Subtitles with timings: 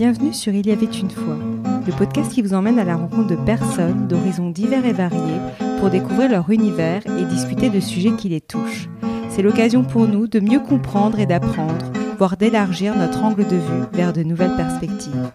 [0.00, 1.36] Bienvenue sur Il y avait une fois,
[1.86, 5.42] le podcast qui vous emmène à la rencontre de personnes d'horizons divers et variés
[5.78, 8.88] pour découvrir leur univers et discuter de sujets qui les touchent.
[9.28, 13.84] C'est l'occasion pour nous de mieux comprendre et d'apprendre, voire d'élargir notre angle de vue
[13.92, 15.30] vers de nouvelles perspectives.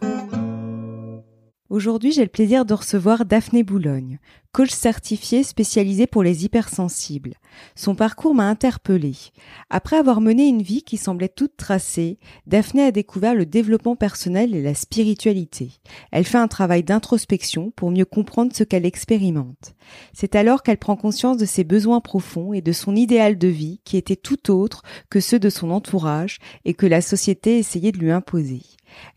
[1.75, 4.19] Aujourd'hui, j'ai le plaisir de recevoir Daphné Boulogne,
[4.53, 7.33] coach certifié spécialisé pour les hypersensibles.
[7.75, 9.17] Son parcours m'a interpellée.
[9.69, 12.17] Après avoir mené une vie qui semblait toute tracée,
[12.47, 15.71] Daphné a découvert le développement personnel et la spiritualité.
[16.13, 19.75] Elle fait un travail d'introspection pour mieux comprendre ce qu'elle expérimente.
[20.13, 23.81] C'est alors qu'elle prend conscience de ses besoins profonds et de son idéal de vie
[23.83, 27.99] qui était tout autre que ceux de son entourage et que la société essayait de
[27.99, 28.61] lui imposer.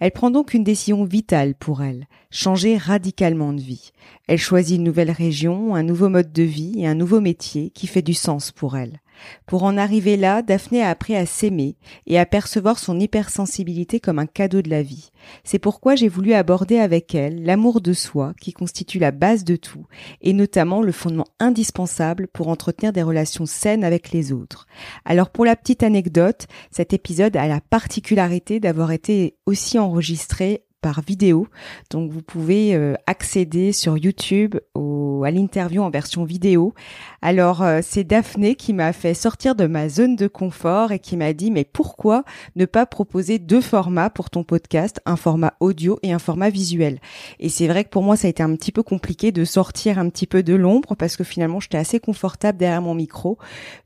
[0.00, 3.92] Elle prend donc une décision vitale pour elle, changer radicalement de vie.
[4.26, 7.86] Elle choisit une nouvelle région, un nouveau mode de vie et un nouveau métier qui
[7.86, 9.00] fait du sens pour elle.
[9.46, 14.18] Pour en arriver là, Daphné a appris à s'aimer et à percevoir son hypersensibilité comme
[14.18, 15.10] un cadeau de la vie.
[15.44, 19.56] C'est pourquoi j'ai voulu aborder avec elle l'amour de soi qui constitue la base de
[19.56, 19.86] tout
[20.20, 24.66] et notamment le fondement indispensable pour entretenir des relations saines avec les autres.
[25.04, 31.00] Alors pour la petite anecdote, cet épisode a la particularité d'avoir été aussi enregistré par
[31.00, 31.48] vidéo.
[31.90, 36.74] Donc vous pouvez euh, accéder sur YouTube au, à l'interview en version vidéo.
[37.22, 41.16] Alors euh, c'est Daphné qui m'a fait sortir de ma zone de confort et qui
[41.16, 42.24] m'a dit mais pourquoi
[42.56, 47.00] ne pas proposer deux formats pour ton podcast, un format audio et un format visuel?
[47.40, 49.98] Et c'est vrai que pour moi ça a été un petit peu compliqué de sortir
[49.98, 53.38] un petit peu de l'ombre parce que finalement j'étais assez confortable derrière mon micro.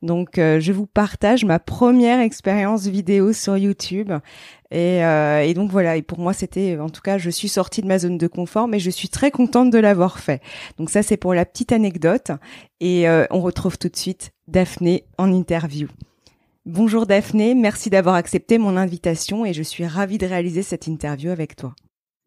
[0.03, 4.13] Donc euh, je vous partage ma première expérience vidéo sur YouTube.
[4.73, 7.83] Et, euh, et, donc voilà, et pour moi c'était, en tout cas, je suis sortie
[7.83, 10.41] de ma zone de confort, mais je suis très contente de l'avoir fait.
[10.79, 12.31] Donc ça c'est pour la petite anecdote.
[12.81, 15.89] Et euh, on retrouve tout de suite Daphné en interview.
[16.64, 21.31] Bonjour Daphné, merci d'avoir accepté mon invitation et je suis ravie de réaliser cette interview
[21.31, 21.75] avec toi.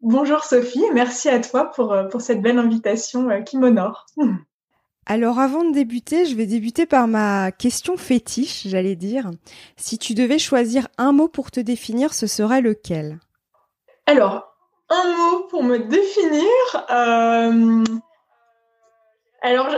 [0.00, 4.06] Bonjour Sophie, merci à toi pour, euh, pour cette belle invitation qui m'honore.
[5.08, 9.30] Alors avant de débuter, je vais débuter par ma question fétiche, j'allais dire.
[9.76, 13.20] Si tu devais choisir un mot pour te définir, ce serait lequel?
[14.06, 14.52] Alors,
[14.90, 16.50] un mot pour me définir.
[16.90, 17.84] Euh,
[19.42, 19.68] alors,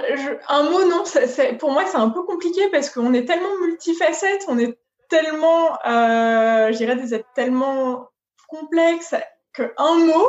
[0.48, 1.04] un mot, non,
[1.58, 4.78] pour moi, c'est un peu compliqué parce qu'on est tellement multifacette, on est
[5.10, 8.08] tellement, euh, je dirais, des êtres tellement
[8.48, 9.14] complexes
[9.52, 10.26] qu'un mot,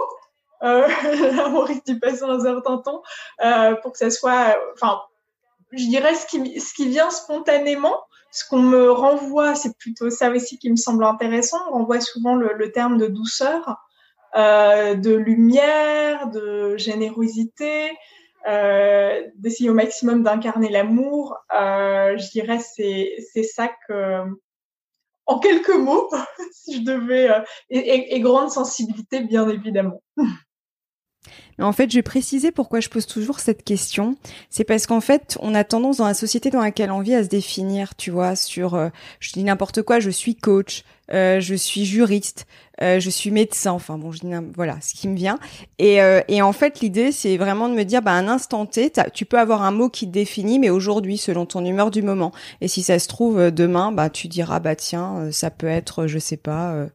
[0.63, 0.87] euh,
[1.51, 3.01] Maurice d'y passer un certain temps
[3.43, 5.01] euh, pour que ça soit, enfin,
[5.71, 7.97] je dirais ce qui, ce qui vient spontanément.
[8.31, 11.57] Ce qu'on me renvoie, c'est plutôt ça aussi qui me semble intéressant.
[11.69, 13.77] On renvoie souvent le, terme de douceur,
[14.35, 17.89] euh, de lumière, de générosité,
[18.47, 21.37] euh, d'essayer au maximum d'incarner l'amour.
[21.51, 24.25] Je dirais c'est c'est ça que
[25.25, 26.09] en quelques mots,
[26.51, 27.29] si je devais,
[27.69, 30.01] et, grande sensibilité, bien évidemment.
[31.59, 34.15] En fait, je vais préciser pourquoi je pose toujours cette question.
[34.49, 37.23] C'est parce qu'en fait, on a tendance dans la société dans laquelle on vit à
[37.23, 41.55] se définir, tu vois, sur, euh, je dis n'importe quoi, je suis coach, euh, je
[41.55, 42.45] suis juriste,
[42.81, 45.37] euh, je suis médecin, enfin bon, je dis voilà, ce qui me vient.
[45.79, 49.25] Et, et en fait, l'idée, c'est vraiment de me dire, bah, un instant T, tu
[49.25, 52.31] peux avoir un mot qui te définit, mais aujourd'hui, selon ton humeur du moment.
[52.61, 56.19] Et si ça se trouve demain, bah, tu diras, bah tiens, ça peut être, je
[56.19, 56.87] sais pas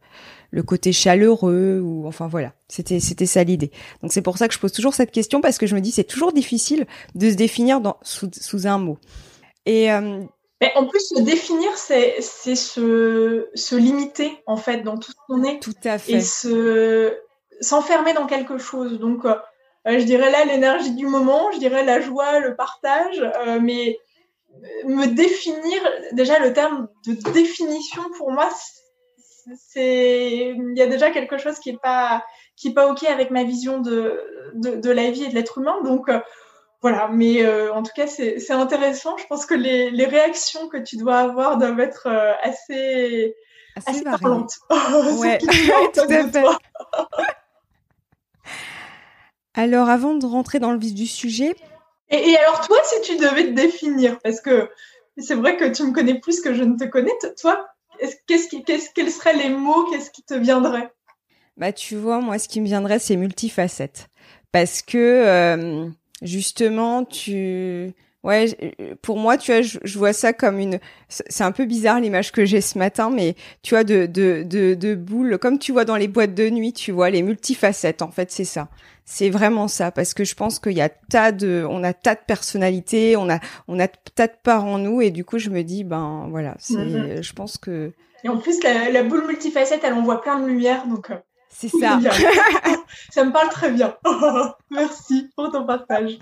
[0.55, 2.53] le côté chaleureux ou enfin voilà.
[2.69, 3.71] C'était c'était ça l'idée.
[4.01, 5.91] Donc c'est pour ça que je pose toujours cette question parce que je me dis
[5.91, 8.97] c'est toujours difficile de se définir dans sous, sous un mot.
[9.65, 10.21] Et euh,
[10.61, 15.17] mais en plus se définir c'est c'est se se limiter en fait dans tout ce
[15.27, 15.59] qu'on est.
[15.59, 16.13] Tout à fait.
[16.13, 17.13] Et se
[17.59, 18.97] s'enfermer dans quelque chose.
[18.97, 19.35] Donc euh,
[19.85, 23.97] je dirais là l'énergie du moment je dirais la joie le partage euh, mais
[24.85, 25.81] me définir
[26.13, 28.49] déjà le terme de définition pour moi
[29.55, 32.23] c'est il y a déjà quelque chose qui est pas
[32.55, 34.21] qui est pas ok avec ma vision de
[34.55, 35.81] de, de la vie et de l'être humain.
[35.83, 36.19] Donc euh,
[36.81, 37.07] voilà.
[37.11, 39.17] Mais euh, en tout cas c'est intéressant.
[39.17, 43.35] Je pense que les, les, réactions que tu dois avoir doivent être euh, assez
[43.75, 44.53] assez, assez parlantes.
[45.19, 45.37] Ouais
[45.93, 46.43] tout à fait.
[49.53, 51.55] alors avant de rentrer dans le vif du sujet
[52.09, 54.69] et, et alors toi si tu devais te définir parce que
[55.17, 57.65] c'est vrai que tu me connais plus que je ne te connais toi
[58.27, 60.91] qu'est-ce qui, quels seraient les mots Qu'est-ce qui te viendrait?
[61.57, 64.09] Bah, tu vois, moi, ce qui me viendrait, c'est multifacette,
[64.51, 65.89] parce que euh,
[66.21, 67.93] justement, tu
[68.25, 68.47] Ouais,
[69.03, 70.79] pour moi, tu vois, je, vois ça comme une.
[71.09, 74.73] C'est un peu bizarre l'image que j'ai ce matin, mais tu vois, de, de, de,
[74.73, 78.09] de boules, comme tu vois dans les boîtes de nuit, tu vois, les multifacettes, en
[78.09, 78.67] fait, c'est ça.
[79.05, 82.15] C'est vraiment ça, parce que je pense qu'il y a tas de, on a tas
[82.15, 85.51] de personnalités, on a, on a tas de parts en nous, et du coup, je
[85.51, 87.21] me dis, ben voilà, c'est, mm-hmm.
[87.21, 87.93] je pense que.
[88.23, 91.11] Et en plus, la, boule multifacette, elle envoie plein de lumière, donc.
[91.11, 91.17] Euh,
[91.49, 91.99] C'est ça.
[93.11, 93.95] ça me parle très bien.
[94.71, 96.17] Merci pour ton partage.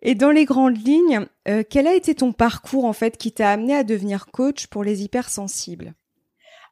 [0.00, 3.50] Et dans les grandes lignes, euh, quel a été ton parcours en fait qui t'a
[3.50, 5.94] amené à devenir coach pour les hypersensibles?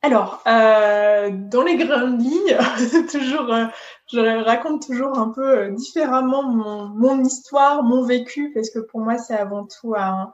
[0.02, 3.66] Alors, euh, dans les grandes lignes, euh,
[4.12, 9.34] je raconte toujours un peu différemment mon, histoire, mon vécu, parce que pour moi, c'est
[9.34, 10.32] avant tout un,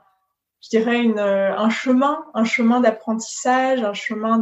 [1.69, 4.37] chemin, un chemin d'apprentissage, un chemin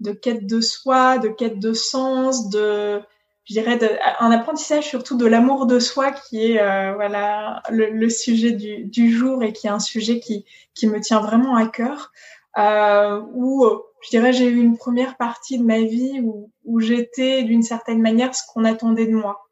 [0.00, 3.00] de quête de soi, de quête de sens, de,
[3.46, 3.78] je dirais,
[4.20, 9.12] un apprentissage surtout de l'amour de soi qui est euh, voilà le, sujet du, du,
[9.12, 10.44] jour et qui est un sujet qui,
[10.74, 12.12] qui me tient vraiment à cœur.
[12.58, 13.66] Euh, où
[14.02, 18.00] je dirais j'ai eu une première partie de ma vie où, où j'étais d'une certaine
[18.00, 19.46] manière ce qu'on attendait de moi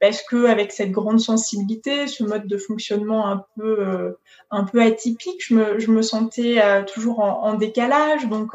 [0.00, 4.12] parce que avec cette grande sensibilité, ce mode de fonctionnement un peu euh,
[4.50, 8.54] un peu atypique, je me, je me sentais euh, toujours en, en, décalage, donc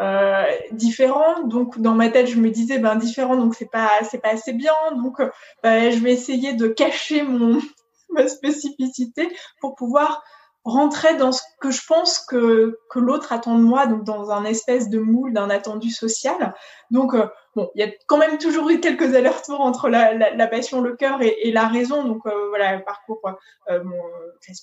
[0.00, 1.42] euh, différent.
[1.44, 4.52] Donc dans ma tête, je me disais ben différent, donc c'est pas c'est pas assez
[4.52, 4.74] bien.
[4.96, 5.20] Donc
[5.62, 7.60] ben, je vais essayer de cacher mon
[8.10, 9.28] ma spécificité
[9.60, 10.22] pour pouvoir
[10.64, 14.44] rentrer dans ce que je pense que, que l'autre attend de moi, donc dans un
[14.44, 16.54] espèce de moule d'un attendu social.
[16.90, 17.26] Donc, euh,
[17.56, 20.82] bon, il y a quand même toujours eu quelques allers-retours entre la, la, la, passion,
[20.82, 22.04] le cœur et, et la raison.
[22.04, 23.22] Donc, euh, voilà, parcours,
[23.70, 24.02] euh, mon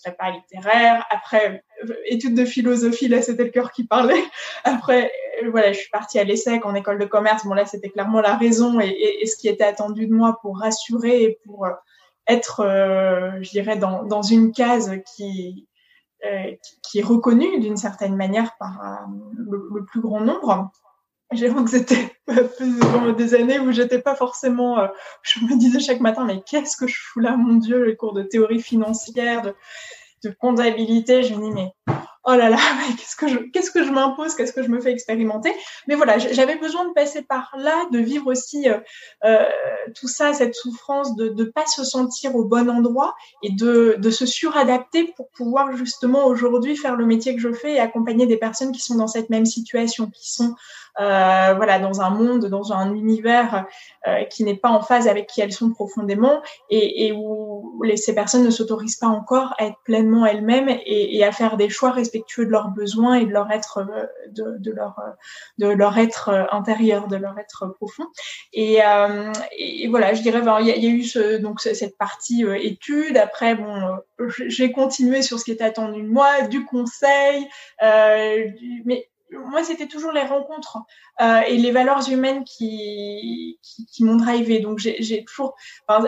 [0.03, 1.05] prépa littéraire.
[1.09, 4.23] Après, euh, études de philosophie, là, c'était le cœur qui parlait.
[4.63, 5.11] Après,
[5.51, 7.45] voilà, je suis partie à l'ESSEC en école de commerce.
[7.45, 11.23] Bon, là, c'était clairement la raison et, ce qui était attendu de moi pour rassurer
[11.23, 11.67] et pour
[12.27, 12.63] être,
[13.41, 15.67] je dirais, dans, dans une case qui
[16.25, 16.51] euh,
[16.81, 19.05] qui est reconnu d'une certaine manière par euh,
[19.37, 20.71] le, plus grand nombre.
[21.31, 22.11] J'avoue que c'était
[23.17, 24.79] des années où j'étais pas forcément.
[24.79, 24.87] Euh,
[25.21, 28.13] je me disais chaque matin, mais qu'est-ce que je fous là, mon Dieu, les cours
[28.13, 29.53] de théorie financière, de,
[30.23, 31.21] de comptabilité.
[31.21, 31.71] Je me dis, mais
[32.27, 32.57] oh là là,
[32.97, 35.51] qu'est-ce que je, m'impose, qu'est-ce que je me fais expérimenter?
[35.87, 38.77] Mais voilà, j'avais besoin de passer par là, de vivre aussi euh,
[39.23, 39.45] euh,
[39.95, 44.11] tout ça, cette souffrance, de ne pas se sentir au bon endroit et de, de
[44.11, 48.37] se suradapter pour pouvoir justement aujourd'hui faire le métier que je fais et accompagner des
[48.37, 50.55] personnes qui sont dans cette même situation, qui sont
[50.99, 53.65] euh, voilà, dans un monde, dans un univers
[54.07, 57.97] euh, qui n'est pas en phase avec qui elles sont profondément et, et où les,
[57.97, 61.69] ces personnes ne s'autorisent pas encore à être pleinement elles-mêmes et, et, à faire des
[61.69, 64.99] choix respectueux de leurs besoins et de leur être, euh, de, de leur,
[65.59, 68.05] de leur être intérieur, de leur être profond.
[68.53, 72.43] Et, euh, et voilà, je dirais, il y, y, a eu ce, donc cette partie
[72.43, 73.17] euh, étude.
[73.17, 73.97] Après, bon,
[74.47, 77.47] j'ai continué sur ce qui était attendu de moi, du conseil,
[77.81, 80.77] du, mais moi, c'était toujours les rencontres
[81.21, 84.59] euh, et les valeurs humaines qui, qui, qui m'ont drivé.
[84.59, 85.55] Donc, j'ai toujours,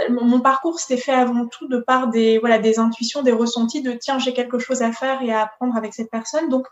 [0.09, 3.91] mon parcours s'était fait avant tout de par des, voilà, des intuitions, des ressentis de
[3.91, 6.49] tiens, j'ai quelque chose à faire et à apprendre avec cette personne.
[6.49, 6.65] Donc,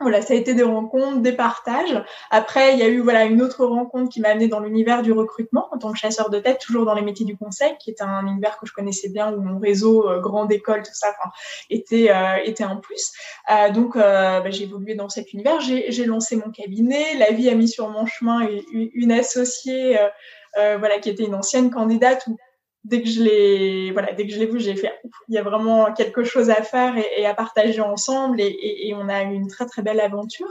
[0.00, 2.04] voilà, ça a été des rencontres, des partages.
[2.30, 5.10] Après, il y a eu voilà une autre rencontre qui m'a amené dans l'univers du
[5.10, 8.00] recrutement en tant que chasseur de tête, toujours dans les métiers du conseil, qui est
[8.00, 11.08] un univers que je connaissais bien, où mon réseau, euh, grande école, tout ça,
[11.68, 13.12] était euh, était un plus.
[13.50, 15.60] Euh, donc, euh, bah, j'ai évolué dans cet univers.
[15.60, 17.16] J'ai lancé mon cabinet.
[17.18, 19.98] La vie a mis sur mon chemin une, une associée,
[20.56, 22.28] euh, voilà, qui était une ancienne candidate
[22.88, 24.92] dès que je l'ai voilà dès que je l'ai vu j'ai fait
[25.28, 29.22] il y a vraiment quelque chose à faire et, à partager ensemble et, on a
[29.24, 30.48] eu une très très belle aventure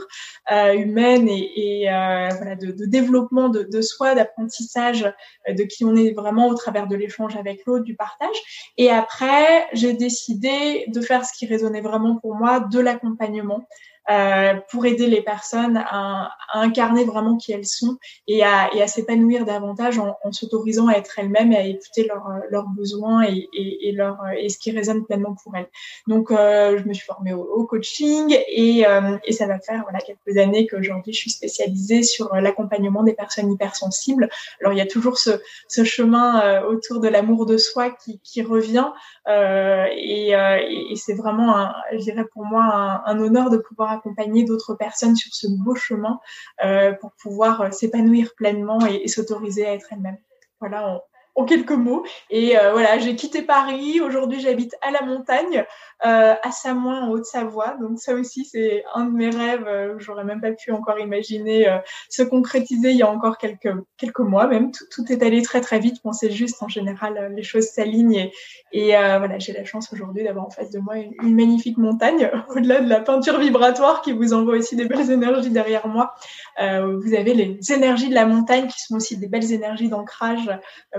[0.52, 5.04] euh, humaine et, euh, voilà de, développement de, de soi d'apprentissage
[5.48, 8.72] euh, de qui on est vraiment au travers de l'échange avec l'autre du partage.
[8.76, 13.66] Et après j'ai décidé de faire ce qui résonnait vraiment pour moi de l'accompagnement
[14.10, 18.82] euh, pour aider les personnes à, à, incarner vraiment qui elles sont et à, et
[18.82, 23.24] à s'épanouir davantage en, en s'autorisant à être elles-mêmes et à écouter leurs, leurs besoins
[23.24, 25.68] et, et, leur, et ce qui résonne pleinement pour elles.
[26.06, 29.82] Donc, euh, je me suis formée au, au coaching et, euh, et ça va faire
[29.82, 34.28] voilà, quelques années qu'aujourd'hui, je suis spécialisée sur l'accompagnement des personnes hypersensibles.
[34.60, 35.30] Alors, il y a toujours ce,
[35.68, 38.88] ce chemin euh, autour de l'amour de soi qui, qui revient
[39.28, 43.90] euh, et, et c'est vraiment, un, je dirais pour moi, un, un honneur de pouvoir
[43.98, 46.20] accompagner d'autres personnes sur ce beau chemin
[46.64, 50.18] euh, pour pouvoir euh, s'épanouir pleinement et, s'autoriser à être elle-même.
[50.60, 51.02] Voilà
[51.38, 52.04] en, quelques mots.
[52.30, 54.00] Et euh, voilà, j'ai quitté Paris.
[54.00, 55.64] Aujourd'hui, j'habite à la montagne
[56.04, 57.76] euh, à Samoin en Haute-Savoie.
[57.80, 59.66] Donc ça aussi, c'est un de mes rêves.
[59.66, 61.66] Euh, j'aurais même pas pu encore imaginer
[62.08, 64.46] se concrétiser il y a encore quelques mois.
[64.46, 66.02] Même tout, est allé très très vite.
[66.02, 68.30] Pensez juste en général, les choses s'alignent
[68.72, 72.80] et, voilà, j'ai la chance aujourd'hui d'avoir en face de moi une magnifique montagne au-delà
[72.80, 76.14] de la peinture vibratoire qui vous envoie aussi des belles énergies derrière moi.
[76.58, 80.50] vous avez les énergies de la montagne qui sont aussi des belles énergies d'ancrage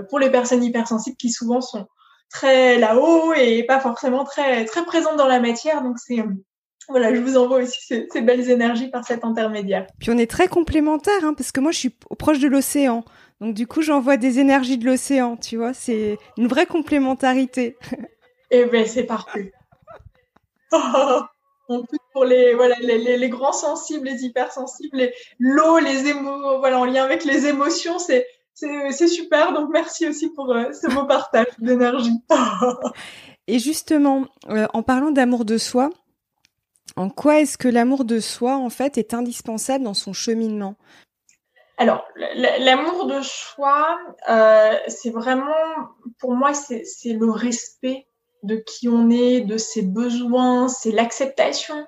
[0.08, 1.86] pour les personnes hypersensibles qui souvent sont
[2.30, 5.82] très là-haut et pas forcément très très présente dans la matière.
[5.82, 6.22] Donc c'est
[6.88, 7.78] voilà, je vous envoie aussi
[8.10, 9.86] ces, belles énergies par cet intermédiaire.
[10.00, 13.04] Puis on est très complémentaires, hein, parce que moi je suis proche de l'océan.
[13.40, 17.76] Donc du coup, j'envoie des énergies de l'océan, tu vois, c'est une vraie complémentarité.
[18.52, 19.52] Eh ben, c'est parfait.
[20.72, 25.08] en plus pour les voilà les, les, grands sensibles, les hypersensibles,
[25.38, 29.52] l'eau, les émo, voilà en lien avec les émotions, c'est c'est super.
[29.52, 32.18] Donc merci aussi pour euh, ce beau partage d'énergie.
[33.46, 35.90] Et justement, euh, en parlant d'amour de soi,
[36.96, 40.76] en quoi est-ce que l'amour de soi en fait est indispensable dans son cheminement?
[41.78, 42.04] Alors,
[42.58, 45.54] l'amour de soi, euh, c'est vraiment,
[46.18, 48.06] pour moi, c'est le respect
[48.42, 51.86] de qui on est, de ses besoins, c'est l'acceptation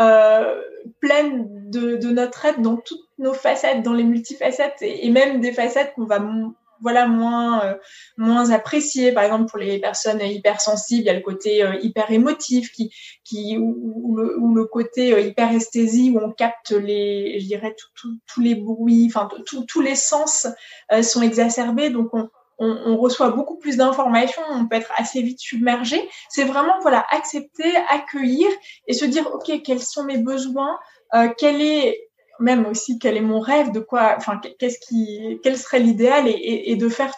[0.00, 0.60] euh,
[1.00, 5.92] pleine de, notre être dans toutes nos facettes, dans les multifacettes et, même des facettes
[5.94, 6.20] qu'on va
[6.82, 7.74] voilà moins euh,
[8.16, 9.12] moins apprécier.
[9.12, 12.90] Par exemple pour les personnes hypersensibles il y a le côté euh, hyper émotif qui
[13.24, 17.76] qui ou, le, ou le, côté euh, hyperesthésie où on capte les je dirais
[18.26, 20.46] tous les bruits enfin tous les sens
[21.02, 21.90] sont exacerbés.
[21.90, 22.28] Donc on,
[22.60, 26.08] on, reçoit beaucoup plus d'informations, on peut être assez vite submergé.
[26.28, 28.48] C'est vraiment voilà accepter, accueillir
[28.86, 30.78] et se dire ok quels sont mes besoins,
[31.14, 35.56] euh, quel est même aussi quel est mon rêve, de quoi, enfin qu'est-ce qui, quel
[35.56, 37.12] serait l'idéal et, de faire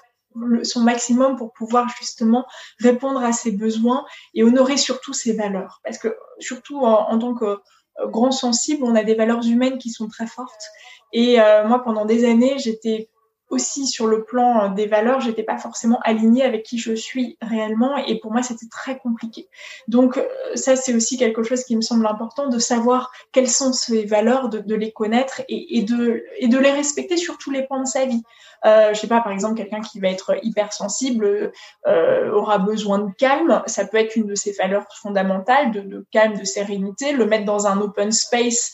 [0.63, 2.47] son maximum pour pouvoir justement
[2.79, 5.81] répondre à ses besoins et honorer surtout ses valeurs.
[5.85, 9.91] Parce que surtout en, tant que euh, grand sensible, on a des valeurs humaines qui
[9.91, 10.65] sont très fortes.
[11.13, 13.11] Et euh, moi, pendant des années, j'étais
[13.53, 17.37] aussi sur le plan euh, des valeurs, j'étais pas forcément alignée avec qui je suis
[17.43, 19.47] réellement et pour moi c'était très compliqué.
[19.89, 23.73] Donc euh, ça c'est aussi quelque chose qui me semble important de savoir quelles sont
[23.73, 27.83] ces valeurs, de, les connaître et, de, et de les respecter sur tous les points
[27.83, 28.23] de sa vie.
[28.65, 31.53] Euh, je sais pas, par exemple, quelqu'un qui va être hypersensible
[31.87, 33.63] euh, aura besoin de calme.
[33.67, 37.13] Ça peut être une de ses valeurs fondamentales, de, calme, de sérénité.
[37.13, 38.73] Le mettre dans un open space,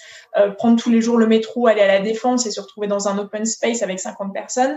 [0.59, 3.19] prendre tous les jours le métro, aller à la défense et se retrouver dans un
[3.19, 4.68] open space avec 50 personnes,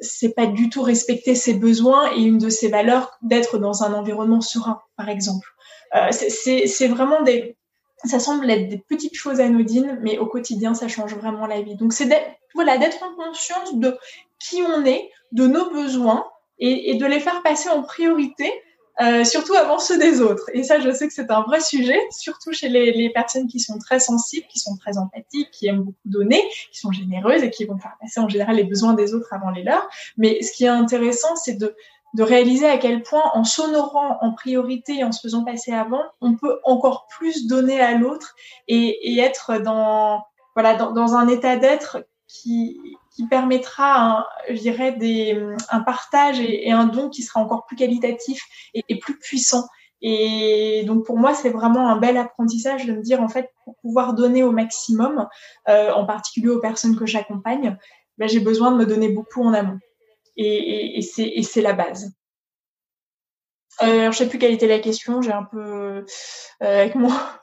[0.00, 3.92] c'est pas du tout respecter ses besoins et une de ses valeurs d'être dans un
[3.92, 5.46] environnement serein, par exemple.
[5.94, 7.56] Euh, c'est vraiment des,
[8.04, 11.76] ça semble être des petites choses anodines, mais au quotidien, ça change vraiment la vie.
[11.76, 13.96] Donc, c'est d'être, en conscience de
[14.38, 16.26] qui on est, de nos besoins
[16.58, 18.52] et, de les faire passer en priorité,
[19.00, 20.44] euh, surtout avant ceux des autres.
[20.52, 23.78] Et ça, je sais que c'est un vrai sujet, surtout chez les, personnes qui sont
[23.78, 27.64] très sensibles, qui sont très empathiques, qui aiment beaucoup donner, qui sont généreuses et qui
[27.64, 29.88] vont faire passer en général les besoins des autres avant les leurs.
[30.16, 31.74] Mais ce qui est intéressant, c'est de
[32.14, 36.02] de réaliser à quel point en s'honorant en priorité et en se faisant passer avant,
[36.20, 38.34] on peut encore plus donner à l'autre
[38.68, 40.22] et, être dans
[40.54, 42.78] voilà dans, dans un état d'être qui,
[43.14, 45.40] qui permettra, un, je dirais, des,
[45.70, 48.42] un partage et, un don qui sera encore plus qualitatif
[48.74, 49.66] et, plus puissant.
[50.00, 53.76] Et donc pour moi, c'est vraiment un bel apprentissage de me dire en fait pour
[53.82, 55.28] pouvoir donner au maximum,
[55.68, 57.76] euh, en particulier aux personnes que j'accompagne,
[58.18, 59.78] ben, j'ai besoin de me donner beaucoup en amont
[60.36, 62.12] et, et c'est la base.
[63.82, 66.04] Euh, je sais plus quelle était la question, j'ai un peu euh,
[66.60, 67.41] avec moi.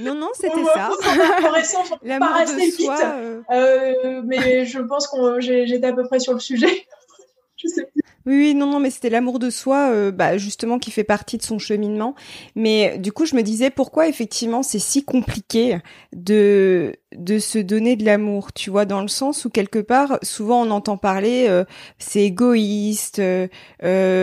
[0.00, 0.90] Non, non, c'était ça.
[2.02, 2.98] L'amour de soi.
[3.02, 3.42] Euh.
[3.50, 6.86] Euh, mais je pense que j'étais à peu près sur le sujet.
[7.56, 8.01] je sais plus.
[8.24, 11.42] Oui, non, non, mais c'était l'amour de soi, euh, bah, justement, qui fait partie de
[11.42, 12.14] son cheminement.
[12.54, 15.78] Mais du coup, je me disais pourquoi effectivement c'est si compliqué
[16.14, 20.62] de de se donner de l'amour, tu vois, dans le sens où quelque part, souvent
[20.66, 21.64] on entend parler, euh,
[21.98, 23.48] c'est égoïste, euh,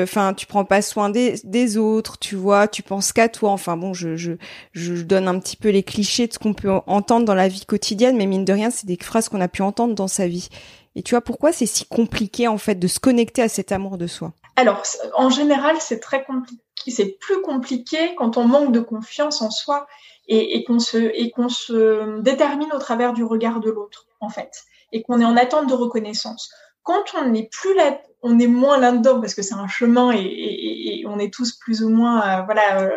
[0.03, 3.51] enfin, tu prends pas soin des, des autres, tu vois, tu penses qu'à toi.
[3.51, 4.31] Enfin bon, je, je
[4.73, 7.65] je donne un petit peu les clichés de ce qu'on peut entendre dans la vie
[7.65, 10.49] quotidienne, mais mine de rien, c'est des phrases qu'on a pu entendre dans sa vie.
[10.99, 13.97] Et tu vois pourquoi c'est si compliqué en fait de se connecter à cet amour
[13.97, 14.33] de soi?
[14.57, 14.83] Alors
[15.15, 19.87] en général c'est très compliqué, c'est plus compliqué quand on manque de confiance en soi
[20.27, 24.51] et, qu'on se et qu'on se détermine au travers du regard de l'autre en fait
[24.91, 26.51] et qu'on est en attente de reconnaissance.
[26.83, 31.05] Quand on n'est plus là, on est moins là-dedans parce que c'est un chemin et,
[31.07, 32.89] on est tous plus ou moins euh, voilà euh,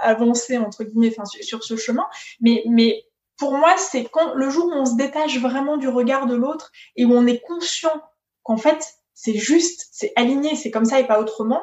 [0.00, 2.06] avancés entre guillemets sur, ce chemin,
[2.40, 3.04] mais mais
[3.38, 6.70] pour moi, c'est quand le jour où on se détache vraiment du regard de l'autre
[6.96, 8.02] et où on est conscient
[8.42, 11.62] qu'en fait, c'est juste, c'est aligné, c'est comme ça et pas autrement.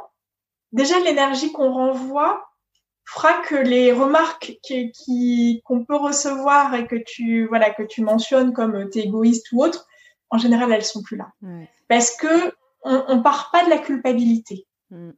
[0.71, 2.45] Déjà, l'énergie qu'on renvoie
[3.05, 4.59] fera que les remarques
[5.63, 9.87] qu'on peut recevoir et que tu, voilà, que tu mentionnes comme t'es égoïste ou autre,
[10.29, 11.31] en général, elles sont plus là.
[11.87, 14.67] Parce que on, on part pas de la culpabilité.
[14.91, 15.11] Mm.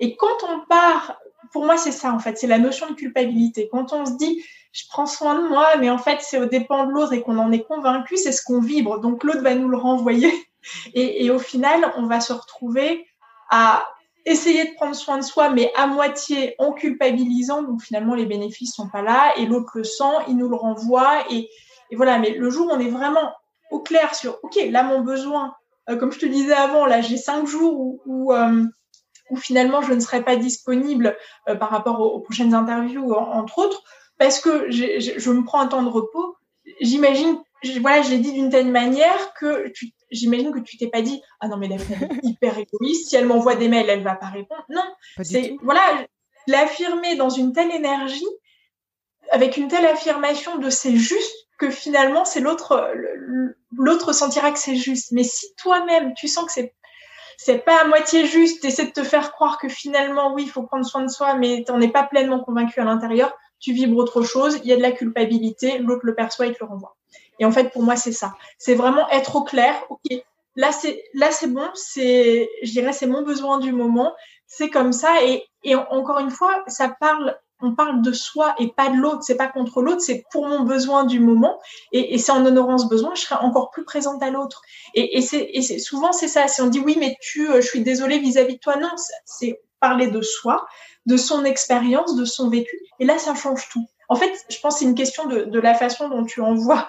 [0.00, 1.18] Et quand on part,
[1.52, 3.68] pour moi, c'est ça en fait, c'est la notion de culpabilité.
[3.70, 4.42] Quand on se dit,
[4.72, 7.38] je prends soin de moi, mais en fait, c'est au dépend de l'autre et qu'on
[7.38, 9.00] en est convaincu, c'est ce qu'on vibre.
[9.00, 10.32] Donc l'autre va nous le renvoyer.
[10.94, 13.04] Et, au final, on va se retrouver
[13.50, 13.84] à
[14.24, 17.62] essayer de prendre soin de soi, mais à moitié en culpabilisant.
[17.62, 21.24] Donc finalement, les bénéfices sont pas là et l'autre le sent, il nous le renvoie
[21.30, 21.50] et,
[21.94, 22.18] voilà.
[22.18, 23.32] Mais le jour où on est vraiment
[23.72, 25.54] au clair sur, ok, là mon besoin,
[25.90, 28.64] euh, comme je te disais avant, là j'ai cinq jours où, où, euh,
[29.36, 31.16] finalement je ne serai pas disponible
[31.48, 33.82] euh, par rapport aux, prochaines interviews, entre autres,
[34.18, 36.36] parce que je me prends un temps de repos.
[36.80, 37.38] J'imagine,
[37.80, 41.22] voilà, je l'ai dit d'une telle manière que tu j'imagine que tu t'es pas dit
[41.40, 44.26] ah non mais elle est hyper égoïste si elle m'envoie des mails elle va pas
[44.26, 44.82] répondre non
[45.22, 45.80] c'est voilà
[46.46, 48.26] l'affirmer dans une telle énergie
[49.30, 52.92] avec une telle affirmation de c'est juste que finalement c'est l'autre
[53.76, 55.12] l'autre sentira que c'est juste.
[55.12, 56.74] Mais si toi-même tu sens que c'est
[57.44, 60.50] c'est pas à moitié juste, tu essaies de te faire croire que finalement, oui, il
[60.50, 63.72] faut prendre soin de soi, mais tu n'en es pas pleinement convaincu à l'intérieur, tu
[63.72, 66.66] vibres autre chose, il y a de la culpabilité, l'autre le perçoit et te le
[66.66, 66.96] renvoie.
[67.38, 68.34] Et en fait, pour moi, c'est ça.
[68.58, 69.74] C'est vraiment être au clair.
[69.90, 70.00] Ok,
[70.54, 71.68] là, c'est là, c'est bon.
[71.74, 74.14] C'est, je dirais, c'est mon besoin du moment.
[74.46, 75.24] C'est comme ça.
[75.24, 77.36] Et, et encore une fois, ça parle.
[77.62, 79.22] On parle de soi et pas de l'autre.
[79.22, 80.00] C'est pas contre l'autre.
[80.00, 81.58] C'est pour mon besoin du moment.
[81.92, 84.62] Et, c'est en honorant ce besoin, je serai encore plus présente à l'autre.
[84.94, 86.48] Et, et c'est, et c'est souvent c'est ça.
[86.48, 88.90] Si on dit oui, mais tu, euh, je suis désolée vis-à-vis de toi, non.
[89.24, 90.66] C'est parler de soi,
[91.06, 92.78] de son expérience, de son vécu.
[93.00, 93.86] Et là, ça change tout.
[94.12, 96.86] En fait, je pense que c'est une question de, la façon dont tu envoies,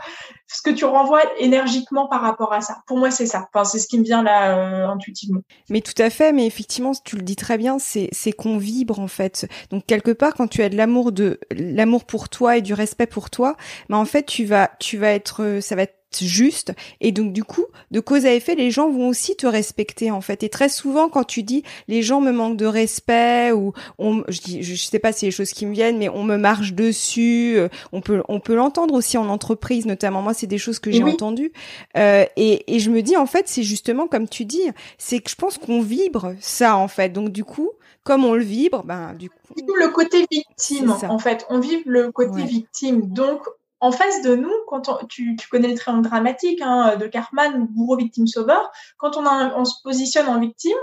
[0.48, 2.80] ce que tu renvoies énergiquement par rapport à ça.
[2.86, 3.48] Pour moi, c'est ça.
[3.54, 5.40] Enfin, c'est ce qui me vient là euh, intuitivement.
[5.70, 6.34] Mais tout à fait.
[6.34, 9.48] Mais effectivement, tu le dis très bien, c'est qu'on vibre en fait.
[9.70, 13.08] Donc quelque part, quand tu as de l'amour de l'amour pour toi et du respect
[13.08, 13.56] pour toi,
[13.88, 17.34] mais en fait, tu vas tu vas être, euh, ça va être juste et donc
[17.34, 20.44] du coup de cause à effet les gens vont aussi te respecter en fait.
[20.44, 24.42] Et très souvent quand tu dis les gens me manquent de respect ou on je
[24.42, 26.74] dis je sais pas si c'est les choses qui me viennent mais on me marche
[26.74, 30.22] dessus euh, on peut on peut l'entendre aussi en entreprise notamment.
[30.22, 31.54] Moi c'est des choses que j'ai entendues.
[31.98, 34.64] Euh, et et je me dis en fait c'est justement comme tu dis
[34.98, 37.10] c'est que je pense qu'on vibre ça en fait.
[37.10, 37.72] Donc du coup
[38.04, 39.38] comme on le vibre, ben du coup.
[39.56, 43.02] Le côté victime, en fait, on vibre le côté victime.
[43.08, 43.42] Donc,
[43.84, 48.28] en face de nous, quand tu, connais le triangle dramatique hein, de Cartman, bourreau, victime,
[48.28, 50.78] sauveur, quand on, se positionne en victime,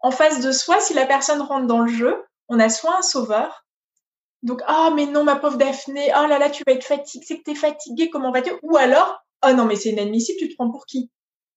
[0.00, 3.00] en face de soi, si la personne rentre dans le jeu, on a soit un
[3.00, 3.64] sauveur,
[4.42, 7.38] donc ah mais non ma pauvre Daphné, oh là là tu vas être fatiguée, c'est
[7.38, 8.52] que tu es fatiguée, comment vas-tu?
[8.64, 11.10] Ou alors oh non mais c'est inadmissible, tu te prends pour qui?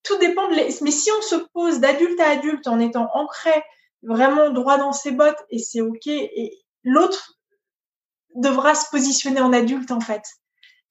[0.04, 3.52] Tout dépend de mais si on se pose d'adulte à adulte en étant ancré
[4.02, 6.10] vraiment droit dans ses bottes et c'est ok
[6.86, 7.38] l'autre
[8.36, 10.23] devra se positionner en adulte en fait.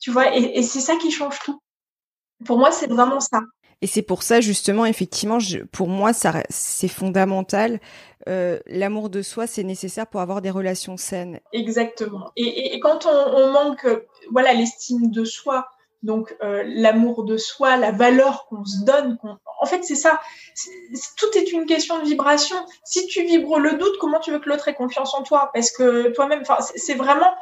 [0.02, 1.62] Tu vois, et, c'est ça qui change tout.
[2.44, 3.40] Pour moi, c'est vraiment ça.
[3.82, 5.38] Et c'est pour ça, justement, effectivement,
[5.70, 7.78] pour moi, ça, c'est fondamental.
[8.28, 11.38] Euh, l'amour de soi, c'est nécessaire pour avoir des relations saines.
[11.52, 12.32] Exactement.
[12.36, 13.86] Et, quand on, manque,
[14.32, 15.68] voilà, l'estime de soi,
[16.02, 19.18] donc euh, l'amour de soi, la valeur qu'on se donne,
[19.60, 20.20] en fait, c'est ça.
[21.16, 22.56] tout est une question de vibration.
[22.84, 25.50] Si tu vibres le doute, comment tu veux que l'autre ait confiance en toi?
[25.54, 26.42] Parce que toi-même,
[26.76, 27.32] c'est vraiment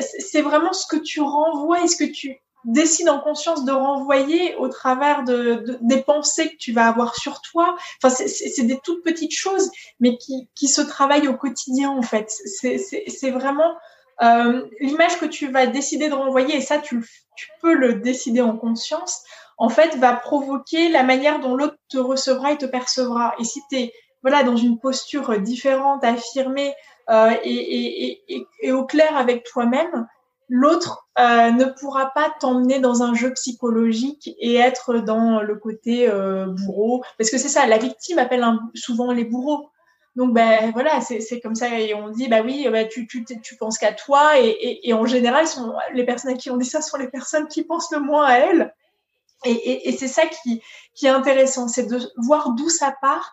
[0.00, 4.56] c'est vraiment ce que tu renvoies et ce que tu décides en conscience de renvoyer
[4.56, 7.76] au travers de, des pensées que tu vas avoir sur toi.
[8.02, 12.30] Enfin, c'est des toutes petites choses, mais qui, qui se travaillent au quotidien en fait.
[12.30, 13.74] C'est vraiment
[14.22, 17.04] euh, l'image que tu vas décider de renvoyer, et ça, tu,
[17.62, 19.22] peux le décider en conscience,
[19.58, 23.34] en fait, va provoquer la manière dont l'autre te recevra et te percevra.
[23.38, 26.74] Et si tu es voilà, dans une posture différente, affirmée,
[27.10, 30.06] euh, et, au clair avec toi-même,
[30.48, 36.08] l'autre euh, ne pourra pas t'emmener dans un jeu psychologique et être dans le côté
[36.08, 37.02] euh, bourreau.
[37.16, 39.70] Parce que c'est ça, la victime appelle souvent les bourreaux.
[40.18, 43.56] Donc ben voilà, c'est comme ça et on dit bah oui, bah, tu, tu, tu
[43.56, 46.82] penses qu'à toi et, et, en général sont, les personnes à qui on dit ça
[46.82, 48.74] sont les personnes qui pensent le moins à elles.
[49.44, 50.60] Et, et c'est ça qui,
[50.92, 53.32] qui est intéressant, c'est de voir d'où ça part,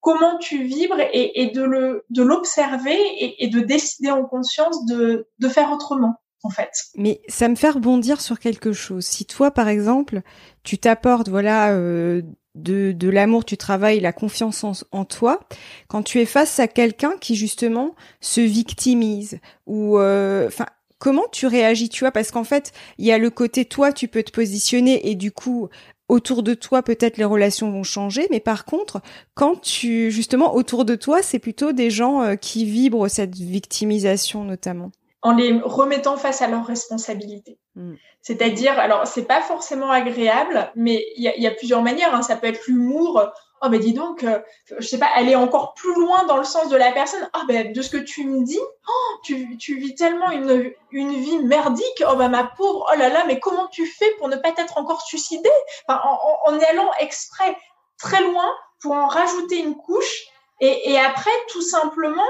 [0.00, 2.98] comment tu vibres et, de de l'observer
[3.38, 6.72] et, de décider en conscience de, de faire autrement en fait.
[6.96, 9.04] Mais ça me fait rebondir sur quelque chose.
[9.04, 10.22] Si toi par exemple
[10.64, 12.22] tu t'apportes voilà euh,
[12.54, 15.40] de, de l'amour, tu travailles la confiance en, en, toi,
[15.88, 20.66] quand tu es face à quelqu'un qui justement se victimise ou euh, enfin
[20.98, 24.08] comment tu réagis, tu vois, parce qu'en fait, il y a le côté toi, tu
[24.08, 25.68] peux te positionner et du coup
[26.08, 29.00] autour de toi, peut-être les relations vont changer, mais par contre,
[29.34, 34.44] quand tu, justement, autour de toi, c'est plutôt des gens euh, qui vibrent cette victimisation
[34.44, 34.92] notamment.
[35.22, 37.58] En les remettant face à leurs responsabilités.
[37.76, 37.94] Hmm.
[38.22, 42.14] C'est-à-dire, alors, c'est pas forcément agréable, mais il y, a plusieurs manières.
[42.14, 42.22] Hein.
[42.22, 43.22] Ça peut être l'humour,
[43.62, 44.38] oh ben dis donc, euh,
[44.78, 47.28] je sais pas, aller encore plus loin dans le sens de la personne.
[47.32, 51.38] Ah ben de ce que tu me dis, oh, tu, vis tellement une, une vie
[51.38, 52.04] merdique.
[52.08, 54.78] Oh ben ma pauvre, oh là là, mais comment tu fais pour ne pas t'être
[54.78, 55.50] encore suicidée?
[55.88, 56.00] Enfin,
[56.46, 57.56] en, allant exprès
[57.98, 60.26] très loin pour en rajouter une couche
[60.60, 62.22] et après, tout simplement,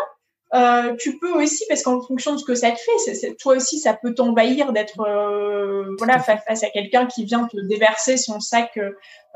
[0.55, 3.57] euh, tu peux aussi, parce qu'en fonction de ce que ça te fait, c'est, toi
[3.57, 8.40] aussi, ça peut t'envahir d'être euh, voilà face à quelqu'un qui vient te déverser son
[8.40, 8.79] sac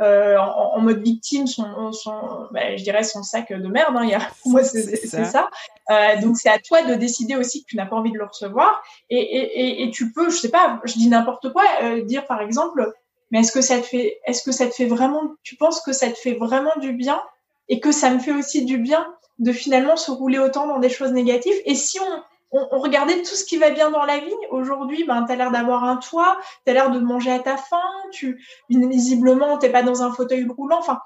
[0.00, 2.12] euh, en, en, mode victime, son, son
[2.52, 3.96] bah, je dirais son sac de merde.
[3.96, 5.50] Hein, il y a, moi, c'est, c'est ça.
[5.90, 8.24] Euh, donc c'est à toi de décider aussi que tu n'as pas envie de le
[8.24, 8.80] recevoir.
[9.10, 12.40] Et, et, et, tu peux, je sais pas, je dis n'importe quoi, euh, dire par
[12.42, 12.92] exemple,
[13.32, 15.92] mais est-ce que ça te fait, est-ce que ça te fait vraiment, tu penses que
[15.92, 17.20] ça te fait vraiment du bien
[17.68, 19.06] et que ça me fait aussi du bien
[19.38, 21.60] de finalement se rouler autant dans des choses négatives.
[21.64, 25.32] Et si on, regardait tout ce qui va bien dans la vie, aujourd'hui, ben, tu
[25.32, 29.58] as l'air d'avoir un toit, tu as l'air de manger à ta faim, tu, visiblement,
[29.58, 30.78] t'es pas dans un fauteuil roulant.
[30.78, 30.98] Enfin,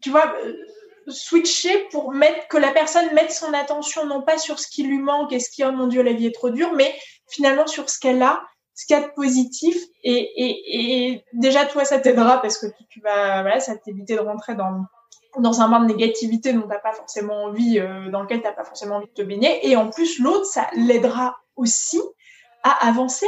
[0.00, 0.54] tu vois, euh,
[1.08, 4.98] switcher pour mettre, que la personne mette son attention non pas sur ce qui lui
[4.98, 6.94] manque et ce qui, oh mon Dieu, la vie est trop dure, mais
[7.28, 8.42] finalement sur ce qu'elle a,
[8.74, 9.76] ce qu'il y a de positif.
[10.04, 14.84] Et, déjà, toi, ça t'aidera parce que tu, vas, ça t'éviter de rentrer dans
[15.38, 18.64] dans un bain de négativité dont t'as pas forcément envie, euh, dans lequel t'as pas
[18.64, 19.66] forcément envie de te baigner.
[19.66, 22.00] Et en plus, l'autre, ça l'aidera aussi
[22.62, 23.26] à avancer,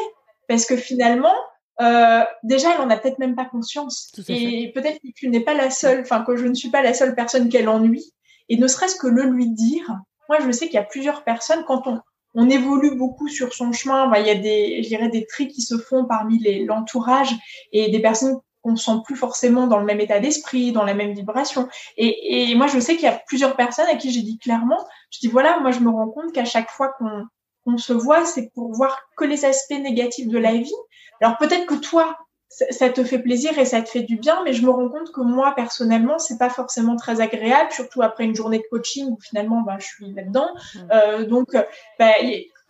[0.48, 1.34] parce que finalement,
[1.80, 4.12] euh, déjà, elle en a peut-être même pas conscience.
[4.28, 6.94] Et peut-être que tu n'es pas la seule, enfin que je ne suis pas la
[6.94, 8.12] seule personne qu'elle ennuie.
[8.48, 9.98] Et ne serait-ce que le lui dire.
[10.28, 12.00] Moi, je sais qu'il y a plusieurs personnes quand on
[12.34, 14.12] on évolue beaucoup sur son chemin.
[14.16, 17.34] il y a des, je dirais, des tri qui se font parmi l'entourage
[17.72, 20.94] et des personnes qu'on ne sent plus forcément dans le même état d'esprit, dans la
[20.94, 21.68] même vibration.
[21.96, 24.84] Et, et moi, je sais qu'il y a plusieurs personnes à qui j'ai dit clairement,
[25.10, 27.26] je dis voilà, moi, je me rends compte qu'à chaque fois qu'on
[27.64, 30.74] qu'on se voit, c'est pour voir que les aspects négatifs de la vie.
[31.22, 34.52] Alors peut-être que toi, ça te fait plaisir et ça te fait du bien, mais
[34.52, 38.34] je me rends compte que moi personnellement, c'est pas forcément très agréable, surtout après une
[38.34, 40.50] journée de coaching où finalement, bah, je suis là-dedans.
[40.54, 40.78] Mmh.
[40.92, 41.56] Euh, donc,
[41.98, 42.12] bah,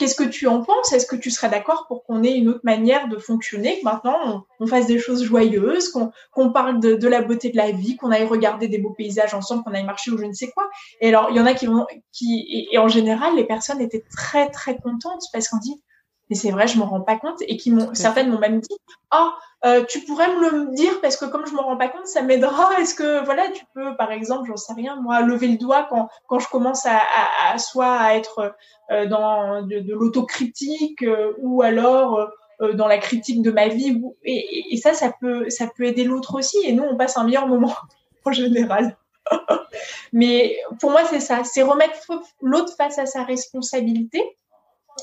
[0.05, 0.93] Qu'est-ce que tu en penses?
[0.93, 4.45] Est-ce que tu serais d'accord pour qu'on ait une autre manière de fonctionner, que maintenant
[4.61, 8.27] on, fasse des choses joyeuses, qu'on parle de, la beauté de la vie, qu'on aille
[8.27, 10.69] regarder des beaux paysages ensemble, qu'on aille marcher ou je ne sais quoi?
[11.01, 14.05] Et alors, il y en a qui vont, qui, et, en général, les personnes étaient
[14.15, 15.83] très très contentes parce qu'on dit,
[16.31, 18.77] mais c'est vrai, je m'en rends pas compte, et qui m'ont, certaines m'ont même dit,
[19.11, 19.35] ah,
[19.65, 22.21] euh, tu pourrais me le dire parce que comme je me rends pas compte, ça
[22.21, 22.79] m'aidera.
[22.81, 26.09] Est-ce que voilà, tu peux par exemple, j'en sais rien, moi, lever le doigt quand
[26.27, 27.01] quand je commence à,
[27.47, 28.55] à, soit à être
[28.91, 32.31] euh, dans de, de l'autocritique euh, ou alors
[32.75, 34.01] dans la critique de ma vie.
[34.23, 36.59] Et, et, ça, ça peut ça peut aider l'autre aussi.
[36.65, 37.75] Et nous, on passe un meilleur moment
[38.25, 38.97] en général.
[40.13, 41.99] Mais pour moi, c'est ça, c'est remettre
[42.43, 44.37] l'autre face à sa responsabilité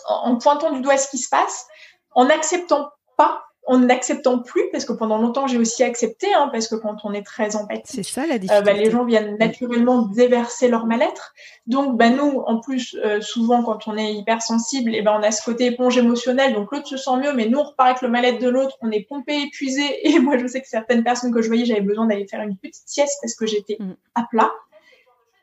[0.07, 1.67] en pointant du doigt ce qui se passe,
[2.11, 6.67] en n'acceptant pas en n'acceptant plus, parce que pendant longtemps j'ai aussi accepté, hein, parce
[6.67, 10.67] que quand on est très empathique, ça, la euh, bah, les gens viennent naturellement déverser
[10.67, 11.33] leur mal-être.
[11.67, 15.23] Donc bah, nous, en plus, euh, souvent quand on est hypersensible, et eh ben on
[15.23, 18.01] a ce côté éponge émotionnelle, donc l'autre se sent mieux, mais nous on repart avec
[18.01, 21.31] le mal-être de l'autre, on est pompé, épuisé, et moi je sais que certaines personnes
[21.31, 23.95] que je voyais, j'avais besoin d'aller faire une petite sieste parce que j'étais mm.
[24.15, 24.51] à plat.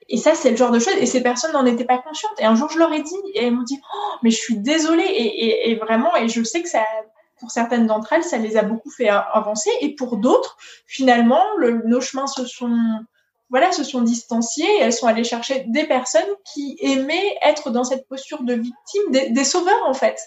[0.09, 0.94] Et ça, c'est le genre de choses.
[1.01, 2.33] Et ces personnes n'en étaient pas conscientes.
[2.38, 4.57] Et un jour, je leur ai dit, et elles m'ont dit, oh, mais je suis
[4.57, 5.05] désolée.
[5.05, 6.85] Et, vraiment, et je sais que ça,
[7.40, 9.71] pour certaines d'entre elles, ça les a beaucoup fait avancer.
[9.81, 12.79] Et pour d'autres, finalement, le, nos chemins se sont,
[13.51, 14.79] voilà, se sont distanciés.
[14.81, 19.44] Elles sont allées chercher des personnes qui aimaient être dans cette posture de victime, des
[19.44, 20.18] sauveurs en fait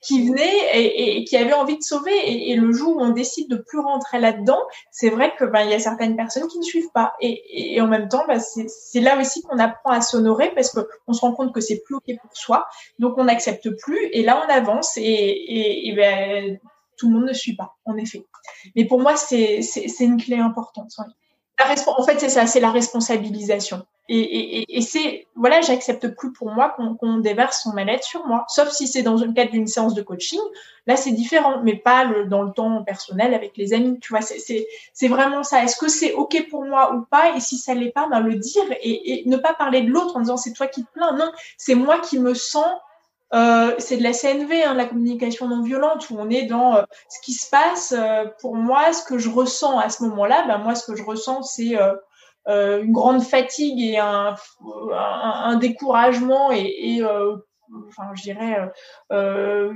[0.00, 2.14] qui venaient et, et, qui avaient envie de sauver.
[2.14, 4.60] Et, et, le jour où on décide de plus rentrer là-dedans,
[4.90, 7.14] c'est vrai que ben il y a certaines personnes qui ne suivent pas.
[7.20, 10.80] Et, et en même temps, ben, c'est là aussi qu'on apprend à s'honorer parce que
[11.06, 12.66] on se rend compte que c'est plus ok pour soi,
[12.98, 14.08] donc on n'accepte plus.
[14.12, 16.58] Et là, on avance et, et ben,
[16.96, 18.26] tout le monde ne suit pas, en effet.
[18.76, 19.60] Mais pour moi, c'est
[20.00, 20.92] une clé importante.
[21.64, 23.86] En fait, c'est ça, c'est la responsabilisation.
[24.12, 28.44] Et, c'est, voilà, j'accepte plus pour moi qu'on déverse son mal-être sur moi.
[28.48, 30.40] Sauf si c'est dans le cadre d'une séance de coaching.
[30.88, 34.00] Là, c'est différent, mais pas dans le temps personnel avec les amis.
[34.00, 35.62] Tu vois, c'est vraiment ça.
[35.62, 37.36] Est-ce que c'est OK pour moi ou pas?
[37.36, 40.20] Et si ça l'est pas, ben, le dire et, ne pas parler de l'autre en
[40.20, 41.16] disant c'est toi qui te plains.
[41.16, 42.66] Non, c'est moi qui me sens
[43.32, 46.82] euh, c'est de la CNV, hein, la communication non violente, où on est dans euh,
[47.08, 47.92] ce qui se passe.
[47.96, 51.04] Euh, pour moi, ce que je ressens à ce moment-là, ben moi, ce que je
[51.04, 54.34] ressens, c'est euh, une grande fatigue et un,
[54.92, 57.02] un, découragement et, et
[57.88, 58.56] enfin, je dirais,
[59.12, 59.72] euh,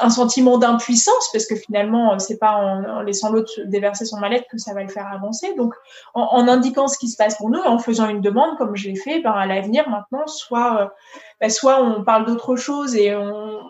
[0.00, 4.58] un sentiment d'impuissance, parce que finalement, c'est pas en, laissant l'autre déverser son mal-être que
[4.58, 5.54] ça va le faire avancer.
[5.56, 5.74] Donc,
[6.14, 8.94] en, indiquant ce qui se passe pour nous et en faisant une demande, comme j'ai
[8.94, 10.92] fait, ben, à l'avenir, maintenant, soit,
[11.40, 13.60] ben, soit on parle d'autre chose et on,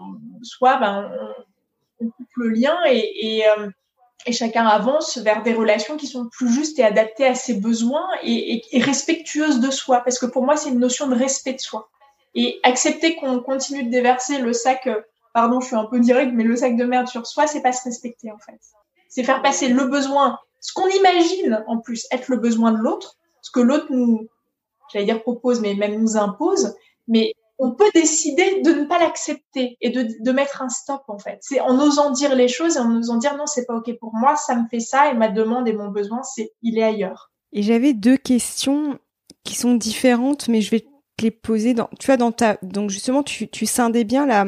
[0.42, 1.11] soit ben,
[2.00, 3.44] on, coupe le lien et
[4.26, 8.07] et chacun avance vers des relations qui sont plus justes et adaptées à ses besoins
[8.22, 10.00] et, respectueuses de soi.
[10.00, 11.88] Parce que pour moi, c'est une notion de respect de soi.
[12.40, 15.01] Et accepter qu'on continue de déverser le sac, euh,
[15.35, 17.72] pardon, je suis un peu direct, mais le sac de merde sur soi, c'est pas
[17.72, 18.61] se respecter en fait.
[19.09, 23.16] C'est faire passer le besoin, ce qu'on imagine en plus être le besoin de l'autre,
[23.42, 24.29] ce que l'autre nous
[24.92, 26.77] j'allais dire propose, mais même nous impose.
[27.09, 31.38] Mais on peut décider de ne pas l'accepter et de, mettre un stop en fait.
[31.40, 34.14] C'est en osant dire les choses et en osant dire non, c'est pas ok pour
[34.14, 37.33] moi, ça me fait ça et ma demande et mon besoin, c'est il est ailleurs.
[37.53, 39.01] Et j'avais deux questions
[39.42, 40.87] qui sont différentes, mais je vais
[41.18, 44.46] te les poser dans, tu vois, dans ta, donc justement, tu, tu scindais bien la,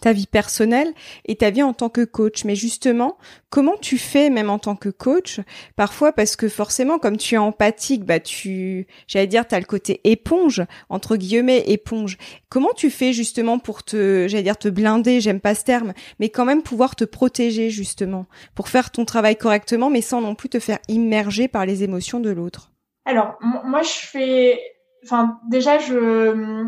[0.00, 0.92] ta vie personnelle
[1.26, 2.44] et ta vie en tant que coach.
[2.44, 3.18] Mais justement,
[3.50, 5.40] comment tu fais même en tant que coach?
[5.76, 9.66] Parfois parce que forcément, comme tu es empathique, bah tu, j'allais dire, tu as le
[9.66, 12.18] côté éponge entre guillemets éponge.
[12.48, 16.28] Comment tu fais justement pour te, j'allais dire te blinder, j'aime pas ce terme, mais
[16.28, 20.48] quand même pouvoir te protéger justement pour faire ton travail correctement, mais sans non plus
[20.48, 22.72] te faire immerger par les émotions de l'autre.
[23.04, 24.58] Alors moi, je fais,
[25.06, 26.66] enfin déjà je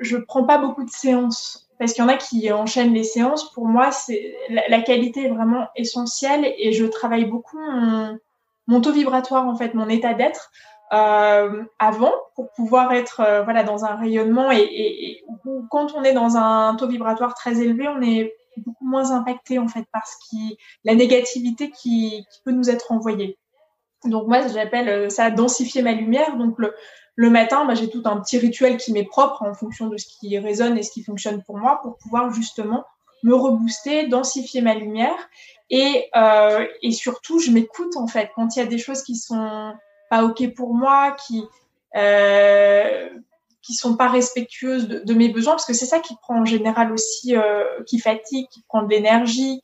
[0.00, 3.52] je prends pas beaucoup de séances parce qu'il y en a qui enchaînent les séances.
[3.54, 7.58] Pour moi, c'est la, qualité est vraiment essentielle et je travaille beaucoup
[8.66, 10.50] mon, taux vibratoire en fait, mon état d'être
[10.92, 15.24] euh, avant pour pouvoir être euh, voilà dans un rayonnement et,
[15.70, 19.68] quand on est dans un taux vibratoire très élevé, on est beaucoup moins impacté en
[19.68, 20.36] fait par ce
[20.84, 23.38] la négativité qui, qui peut nous être envoyée.
[24.04, 26.36] Donc moi, j'appelle ça densifier ma lumière.
[26.36, 26.74] Donc le,
[27.16, 30.06] le matin, bah, j'ai tout un petit rituel qui m'est propre en fonction de ce
[30.06, 32.84] qui résonne et ce qui fonctionne pour moi pour pouvoir justement
[33.22, 35.28] me rebooster, densifier ma lumière.
[35.68, 38.30] Et, euh, surtout je m'écoute en fait.
[38.34, 39.72] Quand il y a des choses qui sont
[40.08, 41.44] pas ok pour moi, qui
[41.96, 43.08] euh,
[43.62, 47.36] sont pas respectueuses de, mes besoins parce que c'est ça qui prend en général aussi
[47.36, 49.62] euh, qui fatigue, qui prend de l'énergie,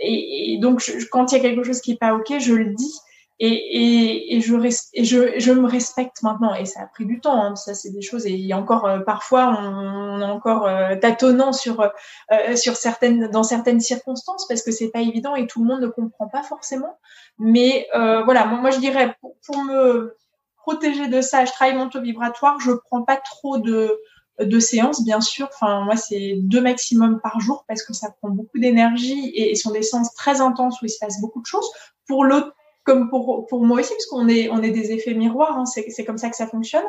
[0.00, 2.98] et, donc quand il y a quelque chose qui est pas ok, je le dis
[3.44, 6.54] et, je, me respecte maintenant.
[6.54, 7.42] Et ça a pris du temps.
[7.42, 7.56] Hein.
[7.56, 8.24] Ça, c'est des choses.
[8.26, 13.80] Et encore euh, parfois, on, est encore euh, tâtonnant sur, euh, sur certaines, dans certaines
[13.80, 16.98] circonstances parce que c'est pas évident et tout le monde ne comprend pas forcément.
[17.38, 20.16] Mais voilà, moi, je dirais pour, me
[20.56, 22.60] protéger de ça, je travaille mon taux vibratoire.
[22.60, 23.98] Je prends pas trop de
[24.40, 25.48] de séances, bien sûr.
[25.52, 29.54] Enfin, moi, c'est deux maximum par jour parce que ça prend beaucoup d'énergie et, et
[29.56, 31.68] sont des séances très intenses où il se passe beaucoup de choses.
[32.06, 35.56] Pour l'autre comme pour, pour moi aussi, parce qu'on est, on est des effets miroirs,
[35.58, 36.84] hein, c'est comme ça que ça fonctionne.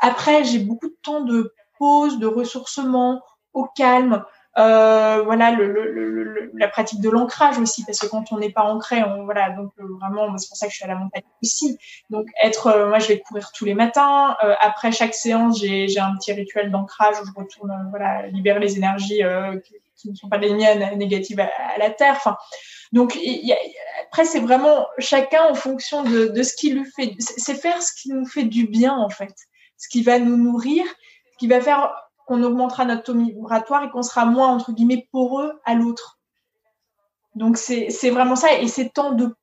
[0.00, 4.24] Après, j'ai beaucoup de temps de pause, de ressourcement, au calme.
[4.58, 8.50] Euh, voilà, le, le, le, la pratique de l'ancrage aussi, parce que quand on n'est
[8.50, 10.94] pas ancré, on, voilà, donc euh, vraiment, c'est pour ça que je suis à la
[10.94, 11.78] montagne aussi.
[12.08, 14.34] Donc être, euh, moi, je vais courir tous les matins.
[14.42, 18.78] Euh, après chaque séance, j'ai un petit rituel d'ancrage où je retourne, voilà, libérer les
[18.78, 19.20] énergies
[19.62, 22.14] qui, qui, ne sont pas les miennes négatives à, à la terre.
[22.16, 22.38] Enfin,
[22.92, 23.56] donc, y a,
[24.06, 27.14] après, c'est vraiment chacun en fonction de, de ce qui lui fait.
[27.18, 29.34] C'est faire ce qui nous fait du bien, en fait.
[29.76, 30.84] Ce qui va nous nourrir,
[31.32, 31.92] ce qui va faire
[32.26, 36.18] qu'on augmentera notre taux vibratoire et qu'on sera moins, entre guillemets, poreux à l'autre.
[37.34, 38.58] Donc c'est vraiment ça.
[38.58, 39.34] Et ces temps de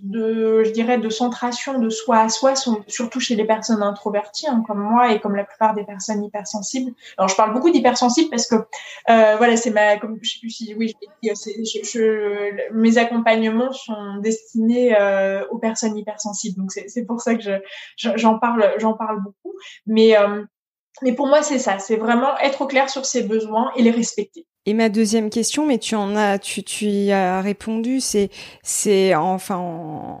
[0.00, 4.48] de, je dirais, de centration de soi à soi sont surtout chez les personnes introverties,
[4.48, 6.92] hein, comme moi et comme la plupart des personnes hypersensibles.
[7.16, 10.50] Alors je parle beaucoup d'hypersensibles parce que euh, voilà, c'est ma, comme je sais plus
[10.50, 11.32] si oui, je,
[11.84, 16.58] je, mes accompagnements sont destinés euh, aux personnes hypersensibles.
[16.58, 17.42] Donc c'est pour ça que
[17.96, 19.54] j'en parle, j'en parle beaucoup.
[19.86, 20.44] Mais euh,
[21.00, 23.90] mais pour moi, c'est ça, c'est vraiment être au clair sur ses besoins et les
[23.90, 24.46] respecter.
[24.64, 28.30] Et ma deuxième question, mais tu en as, tu, tu y as répondu, c'est,
[28.62, 30.18] c'est enfin,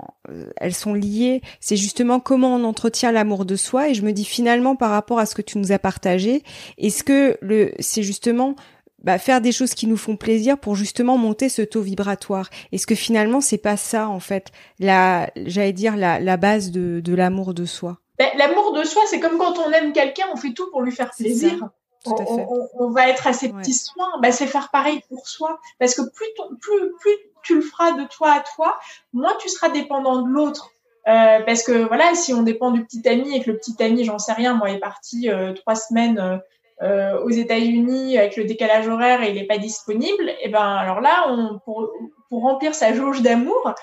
[0.56, 1.42] elles sont liées.
[1.60, 3.88] C'est justement comment on entretient l'amour de soi.
[3.88, 6.42] Et je me dis finalement, par rapport à ce que tu nous as partagé,
[6.76, 8.56] est-ce que le, c'est justement
[9.04, 12.50] bah, faire des choses qui nous font plaisir pour justement monter ce taux vibratoire?
[12.72, 14.48] Est-ce que finalement c'est pas ça en fait,
[14.80, 17.98] la, j'allais dire la, la base de, de l'amour de soi?
[18.18, 20.92] Ben, l'amour de soi, c'est comme quand on aime quelqu'un, on fait tout pour lui
[20.92, 21.70] faire plaisir.
[22.06, 24.10] On, va être à ses petits soins.
[24.20, 25.58] Ben, c'est faire pareil pour soi.
[25.78, 26.26] Parce que plus,
[26.60, 28.78] plus, plus tu le feras de toi à toi,
[29.12, 30.70] moins tu seras dépendant de l'autre.
[31.08, 34.04] Euh, parce que voilà, si on dépend du petit ami et que le petit ami,
[34.04, 36.40] j'en sais rien, moi, est parti euh, trois semaines
[36.82, 40.64] euh, aux États-Unis avec le décalage horaire et il n'est pas disponible, et eh ben
[40.64, 41.90] alors là, on, pour,
[42.28, 43.74] pour remplir sa jauge d'amour,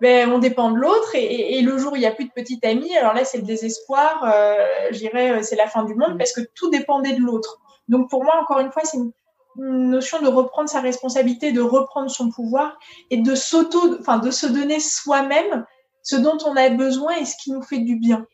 [0.00, 2.30] ben, on dépend de l'autre et, et, le jour où il n'y a plus de
[2.30, 4.54] petite amie, alors là c'est le désespoir, euh,
[4.92, 7.60] je dirais euh, c'est la fin du monde parce que tout dépendait de l'autre.
[7.88, 9.12] Donc pour moi encore une fois c'est une,
[9.56, 12.76] notion de reprendre sa responsabilité, de reprendre son pouvoir
[13.10, 15.64] et de s'auto, enfin de se donner soi-même
[16.02, 18.26] ce dont on a besoin et ce qui nous fait du bien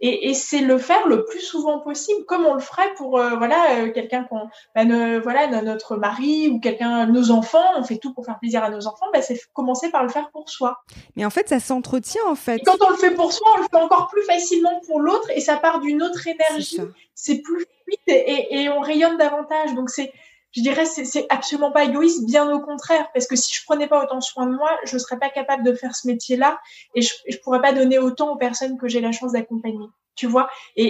[0.00, 3.36] et, et c'est le faire le plus souvent possible, comme on le ferait pour euh,
[3.36, 4.84] voilà euh, quelqu'un qu'on bah,
[5.22, 8.86] voilà notre mari ou quelqu'un nos enfants, on fait tout pour faire plaisir à nos
[8.86, 10.78] enfants, bah, c'est commencer par le faire pour soi.
[11.16, 12.60] Mais en fait, ça s'entretient en fait.
[12.64, 15.40] quand on le fait pour soi, on le fait encore plus facilement pour l'autre et
[15.40, 16.78] ça part d'une autre énergie.
[17.14, 19.74] C'est plus fluide et, et, on rayonne davantage.
[19.74, 20.12] Donc c'est
[20.52, 24.02] je dirais c'est absolument pas égoïste, bien au contraire, parce que si je prenais pas
[24.02, 26.60] autant soin de moi, je serais pas capable de faire ce métier-là
[26.94, 29.86] et je, je pourrais pas donner autant aux personnes que j'ai la chance d'accompagner.
[30.20, 30.50] Tu vois?
[30.78, 30.82] Euh,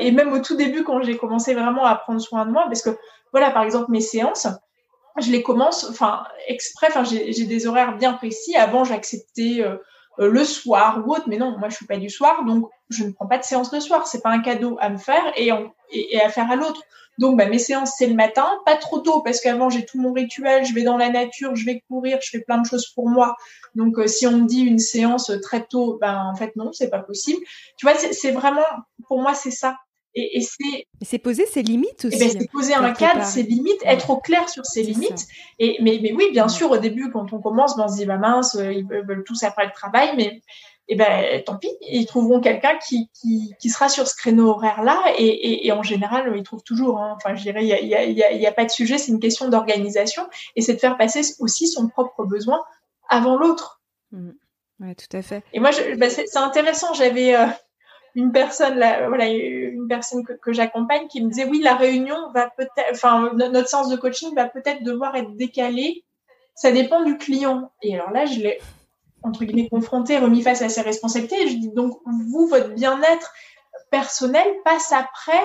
[0.00, 2.82] et, même au tout début, quand j'ai commencé vraiment à prendre soin de moi, parce
[2.82, 2.90] que
[3.30, 4.48] voilà, par exemple, mes séances,
[5.20, 8.56] je les commence, enfin, exprès, enfin, j'ai des horaires bien précis.
[8.56, 9.76] Avant, j'acceptais euh,
[10.18, 13.04] euh, le soir ou autre, mais non, moi, je suis pas du soir, donc je
[13.04, 14.08] ne prends pas de séance le soir.
[14.08, 16.82] C'est pas un cadeau à me faire et à faire à l'autre.
[17.22, 20.12] Donc, bah, mes séances, c'est le matin, pas trop tôt, parce qu'avant, j'ai tout mon
[20.12, 23.08] rituel, je vais dans la nature, je vais courir, je fais plein de choses pour
[23.08, 23.36] moi.
[23.76, 26.90] Donc, euh, si on me dit une séance très tôt, ben, en fait, non, c'est
[26.90, 27.40] pas possible.
[27.78, 28.66] Tu vois, c'est vraiment,
[29.06, 29.76] pour moi, c'est ça.
[30.16, 30.86] Et, et c'est.
[31.00, 32.16] C'est poser ses limites aussi.
[32.16, 35.26] Eh ben, c'est poser un cadre, ses limites, être au clair sur ses limites.
[35.60, 38.04] Et mais, mais oui, bien sûr, au début, quand on commence, ben, on se dit,
[38.04, 40.40] bah mince, euh, ils veulent tous après le travail, mais
[40.88, 45.00] eh ben tant pis, ils trouveront quelqu'un qui, qui, qui, sera sur ce créneau horaire-là
[45.16, 46.98] et, et, et, en général, ils trouvent toujours.
[46.98, 47.14] Hein.
[47.16, 48.98] Enfin, je dirais, il y a, y, a, y, a, y a, pas de sujet,
[48.98, 52.60] c'est une question d'organisation et c'est de faire passer aussi son propre besoin
[53.08, 53.80] avant l'autre.
[54.10, 54.30] Mmh.
[54.80, 55.44] Ouais, tout à fait.
[55.52, 56.92] Et moi, bah, c'est intéressant.
[56.94, 57.46] J'avais euh,
[58.16, 62.16] une personne, là, voilà, une personne que, que j'accompagne qui me disait oui, la réunion
[62.34, 66.04] va peut-être, enfin, notre séance de coaching va peut-être devoir être décalée.
[66.54, 67.70] Ça dépend du client.
[67.82, 68.58] Et alors là, je l'ai
[69.22, 71.48] entre guillemets confronté, remis face à ses responsabilités.
[71.48, 73.32] Je dis donc vous, votre bien-être
[73.90, 75.42] personnel passe après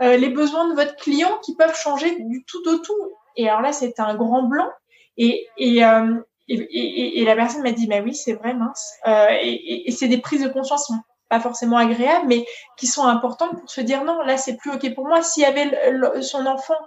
[0.00, 3.12] euh, les besoins de votre client qui peuvent changer du tout au tout.
[3.36, 4.68] Et alors là, c'était un grand blanc.
[5.16, 6.14] Et, et, euh,
[6.48, 8.94] et, et, et, la personne m'a dit, bah oui, c'est vrai, mince.
[9.06, 13.04] Euh, et, c'est des prises de conscience qui sont pas forcément agréables, mais qui sont
[13.04, 15.22] importantes pour se dire non, là, c'est plus ok pour moi.
[15.22, 16.78] S'il y avait son enfant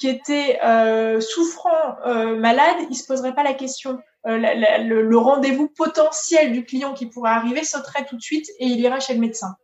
[0.00, 3.98] qui était euh, souffrant, euh, malade, il se poserait pas la question.
[4.26, 8.80] Euh, le, rendez-vous potentiel du client qui pourrait arriver sauterait tout de suite et il
[8.80, 9.56] ira chez le médecin.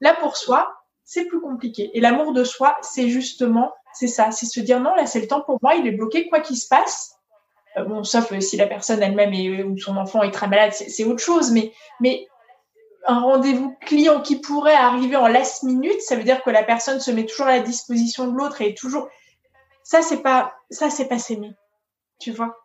[0.00, 0.74] Là, pour soi,
[1.04, 1.90] c'est plus compliqué.
[1.92, 5.28] Et l'amour de soi, c'est justement, c'est ça, c'est se dire non, là, c'est le
[5.28, 7.14] temps pour moi, il est bloqué, quoi qu'il se passe.
[7.76, 11.50] Bon, sauf si la personne elle-même ou son enfant est très malade, c'est autre chose,
[11.50, 12.26] mais, mais
[13.06, 17.00] un rendez-vous client qui pourrait arriver en last minute, ça veut dire que la personne
[17.00, 19.08] se met toujours à la disposition de l'autre et est toujours,
[19.84, 21.52] ça, c'est pas, ça, c'est pas s'aimer.
[22.18, 22.56] Tu vois?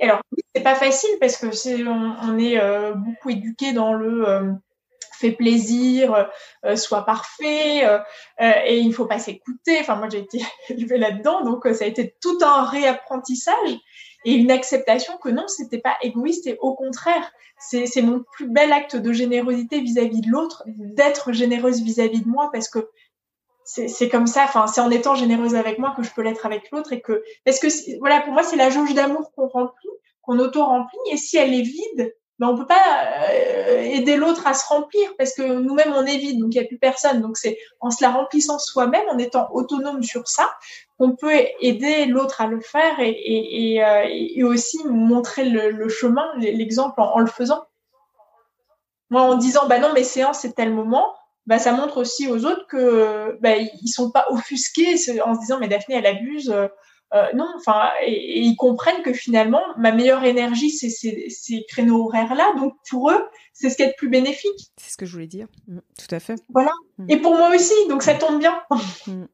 [0.00, 0.20] Alors,
[0.54, 4.52] c'est pas facile parce que c'est, on, est euh, beaucoup éduqué dans le euh,
[5.14, 6.28] fait plaisir,
[6.64, 7.98] euh, soit parfait, euh,
[8.38, 9.78] et il faut pas s'écouter.
[9.80, 13.78] Enfin, moi, j'ai été élevée là-dedans, donc ça a été tout un réapprentissage
[14.24, 18.48] et une acceptation que non, c'était pas égoïste et au contraire, c'est, c'est mon plus
[18.48, 22.88] bel acte de générosité vis-à-vis de l'autre, d'être généreuse vis-à-vis de moi parce que
[23.64, 24.44] c'est comme ça.
[24.44, 27.22] Enfin, c'est en étant généreuse avec moi que je peux l'être avec l'autre et que
[27.44, 29.88] parce que voilà, pour moi, c'est la jauge d'amour qu'on remplit,
[30.22, 30.98] qu'on auto remplit.
[31.12, 35.08] Et si elle est vide, ben on peut pas euh, aider l'autre à se remplir
[35.16, 37.20] parce que nous-mêmes on est vide, donc il y a plus personne.
[37.20, 40.52] Donc c'est en se la remplissant soi-même, en étant autonome sur ça,
[40.98, 45.70] qu'on peut aider l'autre à le faire et, et, et, euh, et aussi montrer le,
[45.70, 47.64] le chemin, l'exemple en, en, le faisant.
[49.10, 51.14] Moi, en disant bah non, mes séances c'est tel moment
[51.46, 55.58] bah, ça montre aussi aux autres que bah, ils sont pas offusqués en se disant
[55.58, 56.54] mais Daphné elle abuse.
[57.14, 62.06] Euh, non, enfin, et, et, ils comprennent que finalement, ma meilleure énergie, c'est ces, créneaux
[62.06, 62.54] horaires-là.
[62.56, 64.72] Donc, pour eux, c'est ce qui est le plus bénéfique.
[64.78, 65.46] C'est ce que je voulais dire.
[65.68, 66.42] Mmh, tout à fait.
[66.52, 66.72] Voilà.
[66.98, 67.10] Mmh.
[67.10, 68.60] Et pour moi aussi, donc ça tombe bien.
[69.06, 69.24] Mmh.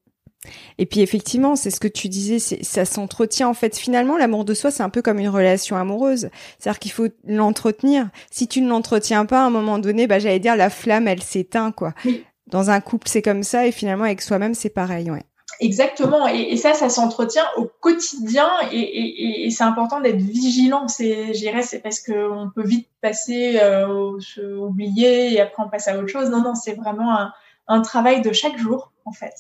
[0.79, 3.77] Et puis effectivement, c'est ce que tu disais, ça s'entretient en fait.
[3.77, 6.31] Finalement, l'amour de soi, c'est un peu comme une relation amoureuse.
[6.59, 8.09] C'est-à-dire qu'il faut l'entretenir.
[8.31, 11.23] Si tu ne l'entretiens pas, à un moment donné, bah j'allais dire la flamme, elle
[11.23, 11.93] s'éteint quoi.
[12.05, 12.25] Oui.
[12.47, 15.23] Dans un couple, c'est comme ça, et finalement avec soi-même, c'est pareil, ouais.
[15.61, 20.89] Exactement, et, et ça, ça s'entretient au quotidien, et, et, et c'est important d'être vigilant.
[20.89, 25.87] C'est, j'irais, c'est parce qu'on peut vite passer, euh, se oublier, et après on passe
[25.87, 26.31] à autre chose.
[26.31, 27.33] Non, non, c'est vraiment un,
[27.69, 29.35] un travail de chaque jour, en fait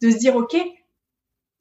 [0.00, 0.56] de se dire ok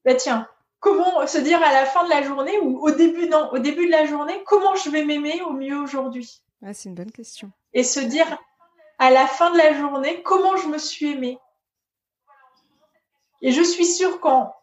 [0.06, 0.48] bah tiens
[0.80, 3.86] comment se dire à la fin de la journée ou au début non au début
[3.86, 6.42] de la journée comment je vais m'aimer au mieux aujourd'hui?
[6.66, 7.52] Ah, c'est une bonne question.
[7.74, 8.28] Et se dire
[8.98, 11.38] à la fin de la journée comment je me suis aimée?
[13.42, 14.54] Et je suis sûre qu'en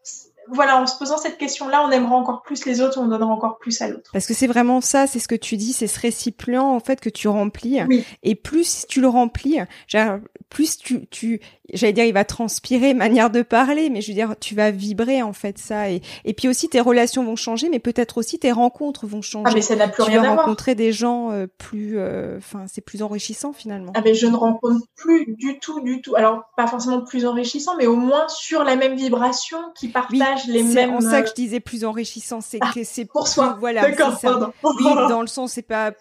[0.50, 3.58] voilà, en se posant cette question-là, on aimera encore plus les autres, on donnera encore
[3.58, 4.10] plus à l'autre.
[4.12, 7.00] Parce que c'est vraiment ça, c'est ce que tu dis, c'est ce récipient en fait
[7.00, 7.80] que tu remplis.
[7.88, 8.04] Oui.
[8.22, 11.40] Et plus tu le remplis, genre, plus tu, tu
[11.72, 15.22] j'allais dire, il va transpirer, manière de parler, mais je veux dire, tu vas vibrer
[15.22, 15.90] en fait ça.
[15.90, 19.44] Et, et puis aussi tes relations vont changer, mais peut-être aussi tes rencontres vont changer.
[19.50, 20.44] Ah mais ça n'a plus tu rien vas à voir.
[20.44, 23.92] rencontrer des gens euh, plus, enfin, euh, c'est plus enrichissant finalement.
[23.94, 26.14] Ah mais je ne rencontre plus du tout, du tout.
[26.16, 30.48] Alors pas forcément plus enrichissant, mais au moins sur la même vibration, qui partagent partage
[30.48, 31.00] les mêmes.
[31.00, 33.56] C'est ça que je disais plus enrichissant, c'est ah, que c'est pour soi.
[33.58, 34.52] voilà, D'accord, pardon.
[34.62, 35.92] Oui, dans le sens, c'est pas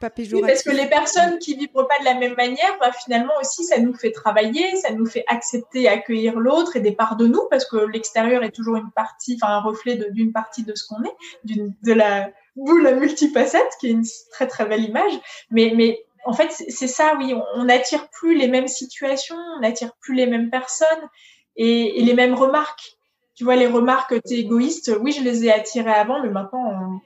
[0.00, 0.46] pas péjoratif.
[0.46, 3.78] parce que les personnes qui vibrent pas de la même manière, bah, finalement aussi, ça
[3.78, 7.64] nous fait travailler, ça nous fait accepter, accueillir l'autre et des parts de nous, parce
[7.64, 11.16] que l'extérieur est toujours une partie, enfin un reflet d'une partie de ce qu'on est,
[11.44, 15.12] de la boule à multifacette, qui est une très très belle image.
[15.50, 19.92] Mais mais en fait, c'est ça, oui, on n'attire plus les mêmes situations, on n'attire
[20.00, 21.08] plus les mêmes personnes
[21.56, 22.96] et, les mêmes remarques.
[23.34, 27.00] Tu vois, les remarques, t'es égoïste, oui, je les ai attirées avant, mais maintenant,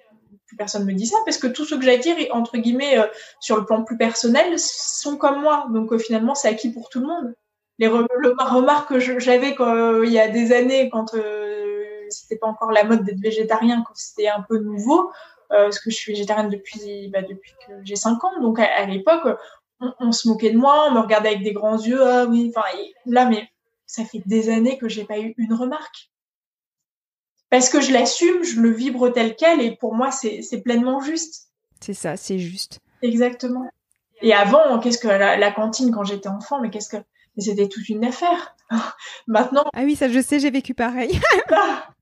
[0.46, 3.06] plus personne me dit ça, parce que tous ceux que j'attire, entre guillemets, euh,
[3.40, 5.66] sur le plan plus personnel, sont comme moi.
[5.70, 7.34] Donc euh, finalement, c'est acquis pour tout le monde.
[7.78, 11.14] Les remarques que j'avais euh, il y a des années, quand
[12.08, 15.10] c'était pas encore la mode d'être végétarien, quand c'était un peu nouveau,
[15.52, 17.34] euh, parce que je suis végétarienne depuis, bah, que
[17.82, 18.40] j'ai 5 ans.
[18.40, 19.38] Donc à, l'époque,
[19.80, 22.02] on, se moquait de moi, on me regardait avec des grands yeux.
[22.02, 22.66] Ah oui, enfin
[23.04, 23.48] là, mais
[23.84, 26.10] ça fait des années que j'ai pas eu une remarque.
[27.56, 31.48] Parce que je l'assume, je le vibre tel quel, et pour moi, c'est pleinement juste.
[31.80, 32.80] C'est ça, c'est juste.
[33.00, 33.70] Exactement.
[34.20, 37.02] Et avant, qu'est-ce que la, cantine quand j'étais enfant, mais qu'est-ce que
[37.38, 38.54] c'était toute une affaire.
[39.26, 39.64] Maintenant.
[39.72, 41.18] Ah oui, ça je sais, j'ai vécu pareil.
[41.50, 41.88] Ah,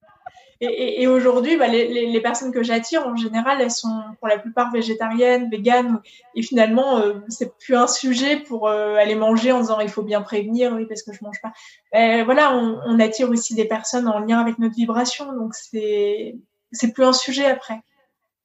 [0.65, 5.51] et, aujourd'hui, bah, les, personnes que j'attire, en général, elles sont pour la plupart végétariennes,
[5.51, 6.01] véganes,
[6.35, 10.03] et finalement, euh, c'est plus un sujet pour euh, aller manger en disant il faut
[10.03, 11.53] bien prévenir, oui, parce que je mange pas.
[11.95, 16.37] Euh, voilà, on, attire aussi des personnes en lien avec notre vibration, donc c'est
[16.73, 17.81] c'est plus un sujet après.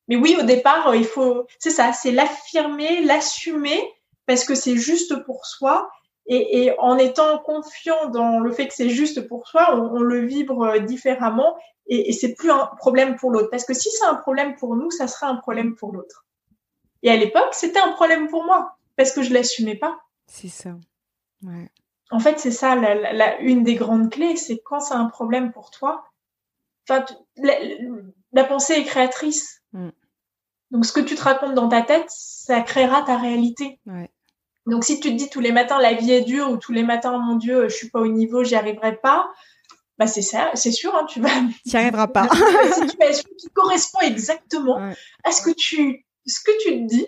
[0.08, 3.82] Mais oui, au départ, il faut, c'est ça, c'est l'affirmer, l'assumer,
[4.26, 5.90] parce que c'est juste pour soi.
[6.32, 10.26] Et, en étant confiant dans le fait que c'est juste pour soi, on, on le
[10.26, 11.58] vibre différemment
[11.88, 13.50] et, et c'est plus un problème pour l'autre.
[13.50, 16.28] Parce que si c'est un problème pour nous, ça sera un problème pour l'autre.
[17.02, 20.00] Et à l'époque, c'était un problème pour moi parce que je l'assumais pas.
[20.28, 20.76] C'est ça.
[21.44, 21.72] Ouais.
[22.12, 25.52] En fait, c'est ça la, la, une des grandes clés, c'est quand c'est un problème
[25.52, 26.04] pour toi.
[26.88, 27.06] Enfin,
[27.38, 27.54] la,
[28.34, 29.64] la pensée est créatrice.
[29.74, 29.90] Mm.
[30.72, 33.80] Donc, ce que tu te racontes dans ta tête, ça créera ta réalité.
[33.88, 34.12] Ouais.
[34.70, 36.84] Donc, si tu te dis tous les matins la vie est dure ou tous les
[36.84, 39.30] matins, mon Dieu, je suis pas au niveau, j'y arriverai pas,
[39.98, 41.30] bah c'est ça, c'est sûr, hein, tu vas.
[41.66, 42.28] Tu n'y arriveras pas.
[42.82, 44.80] une situation qui correspond exactement
[45.24, 47.08] à ce que tu, ce que tu te dis,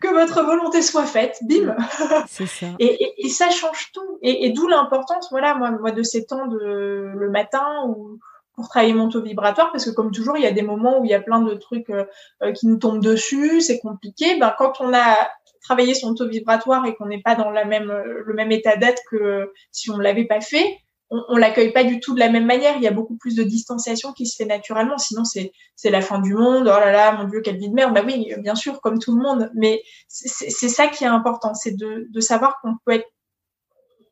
[0.00, 1.76] que votre volonté soit faite, bim.
[2.28, 2.66] C'est ça.
[2.78, 4.18] et, et, ça change tout.
[4.22, 8.18] Et, d'où l'importance, voilà, moi, moi, de ces temps de le matin ou
[8.54, 11.04] pour travailler mon taux vibratoire, parce que comme toujours, il y a des moments où
[11.04, 12.04] il y a plein de trucs euh,
[12.42, 14.36] euh, qui nous tombent dessus, c'est compliqué.
[14.40, 15.28] Ben, quand on a
[15.68, 17.92] travaillé son taux vibratoire et qu'on n'est pas dans même,
[18.24, 20.78] le même état d'être que si on ne l'avait pas fait,
[21.10, 22.76] on, on l'accueille pas du tout de la même manière.
[22.76, 24.96] Il y a beaucoup plus de distanciation qui se fait naturellement.
[24.96, 25.52] Sinon, c'est
[25.84, 26.62] la fin du monde.
[26.62, 27.94] Oh là là, mon Dieu, quelle vie de merde.
[27.94, 29.50] Bah oui, bien sûr, comme tout le monde.
[29.54, 33.08] Mais c'est ça qui est important, c'est de, savoir qu'on peut être,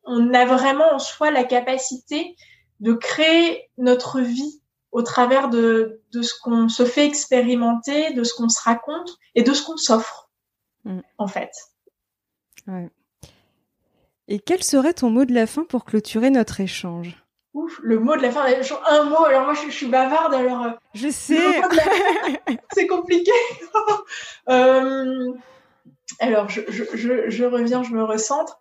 [0.03, 2.35] on a vraiment en soi la capacité
[2.79, 8.49] de créer notre vie au travers de ce qu'on se fait expérimenter, de ce qu'on
[8.49, 10.26] se raconte et de ce qu'on s'offre,
[10.87, 11.01] mm.
[11.17, 11.51] en fait.
[12.67, 12.89] Ouais.
[14.27, 17.23] Et quel serait ton mot de la fin pour clôturer notre échange?
[17.53, 18.45] Ouf, le mot de la fin,
[18.87, 19.23] un mot.
[19.23, 20.63] Alors moi, je, suis bavarde, alors.
[20.63, 21.61] Euh, je sais.
[22.73, 23.31] C'est compliqué.
[24.49, 25.33] euh,
[26.19, 28.59] alors, je, je, je, reviens, je me recentre.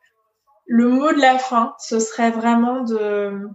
[0.67, 3.49] Le mot de la fin, ce serait vraiment de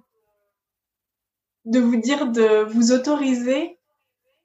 [1.65, 3.77] de vous dire de vous autoriser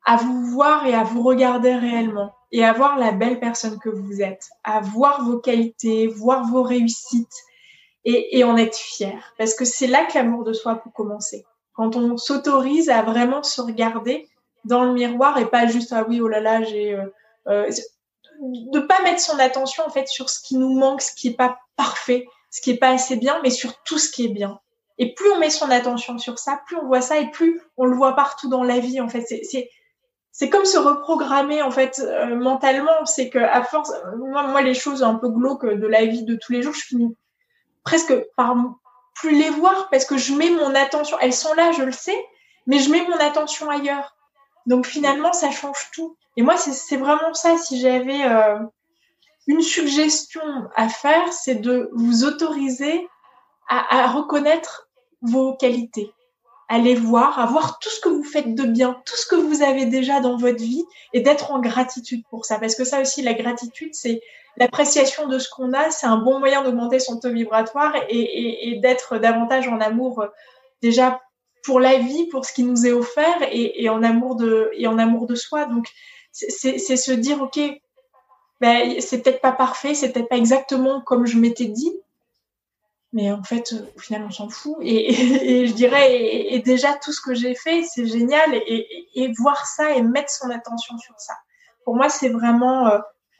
[0.05, 3.89] à vous voir et à vous regarder réellement et à voir la belle personne que
[3.89, 7.45] vous êtes, à voir vos qualités, voir vos réussites,
[8.07, 9.35] et, et en être fier.
[9.37, 11.45] Parce que c'est là que l'amour de soi peut commencer.
[11.75, 14.29] Quand on s'autorise à vraiment se regarder
[14.65, 17.07] dans le miroir et pas juste ah oui oh là là j'ai euh,
[17.49, 21.37] euh, pas mettre son attention en fait sur ce qui nous manque, ce qui est
[21.37, 24.59] pas parfait, ce qui est pas assez bien, mais sur tout ce qui est bien.
[24.99, 27.85] Et plus on met son attention sur ça, plus on voit ça et plus on
[27.85, 29.23] le voit partout dans la vie en fait.
[29.23, 29.71] C'est
[30.39, 33.07] c'est comme se reprogrammer en fait euh, mentalement.
[33.07, 36.53] C'est que à force, moi, les choses un peu glauques de la vie de tous
[36.53, 37.17] les jours, je finis
[37.85, 38.55] presque par
[39.15, 42.23] plus les voir parce que je mets mon attention, elles sont là, je le sais,
[42.67, 44.15] mais je mets mon attention ailleurs.
[44.67, 46.19] Donc finalement, ça change tout.
[46.37, 48.59] Et moi, c'est vraiment ça, si j'avais euh,
[49.47, 50.43] une suggestion
[50.75, 53.09] à faire, c'est de vous autoriser
[53.71, 54.91] à, reconnaître
[55.23, 56.13] vos qualités,
[56.73, 59.63] les voir, à voir tout ce que vous faites de bien, tout ce que vous
[59.63, 62.59] avez déjà dans votre vie et d'être en gratitude pour ça.
[62.59, 64.21] Parce que ça aussi, la gratitude, c'est
[64.57, 69.19] l'appréciation de ce qu'on a, c'est un bon moyen d'augmenter son taux vibratoire et, d'être
[69.19, 70.27] davantage en amour euh,
[70.83, 71.21] déjà
[71.65, 74.99] pour la vie, pour ce qui nous est offert et, en amour de et en
[74.99, 75.67] amour de soi.
[75.67, 75.89] Donc
[76.33, 77.59] c'est se dire ok,
[78.61, 81.93] ben, c'est peut-être pas parfait, c'est peut-être pas exactement comme je m'étais dit,
[83.13, 84.77] mais en fait, au final, on s'en fout.
[84.81, 85.13] Et,
[85.67, 88.55] je dirais, et, déjà, tout ce que j'ai fait, c'est génial.
[88.55, 91.35] Et, voir ça et mettre son attention sur ça.
[91.85, 92.91] Pour moi, c'est vraiment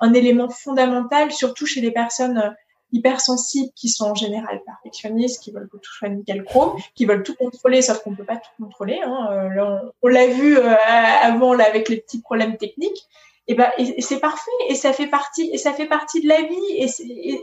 [0.01, 2.55] un élément fondamental, surtout chez les personnes
[2.93, 7.23] hypersensibles qui sont en général perfectionnistes, qui veulent que tout soit nickel chrome, qui veulent
[7.23, 9.01] tout contrôler, sauf qu'on peut pas tout contrôler.
[9.05, 9.29] Hein.
[9.33, 10.75] Euh, on, l'a vu euh,
[11.23, 13.07] avant là avec les petits problèmes techniques.
[13.49, 16.67] Et ben, c'est parfait, et ça fait partie, et ça fait partie de la vie,
[16.71, 16.89] et,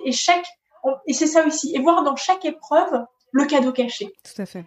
[0.06, 0.12] et
[0.84, 4.14] chaque, et c'est ça aussi, et voir dans chaque épreuve le cadeau caché.
[4.24, 4.66] Tout à fait.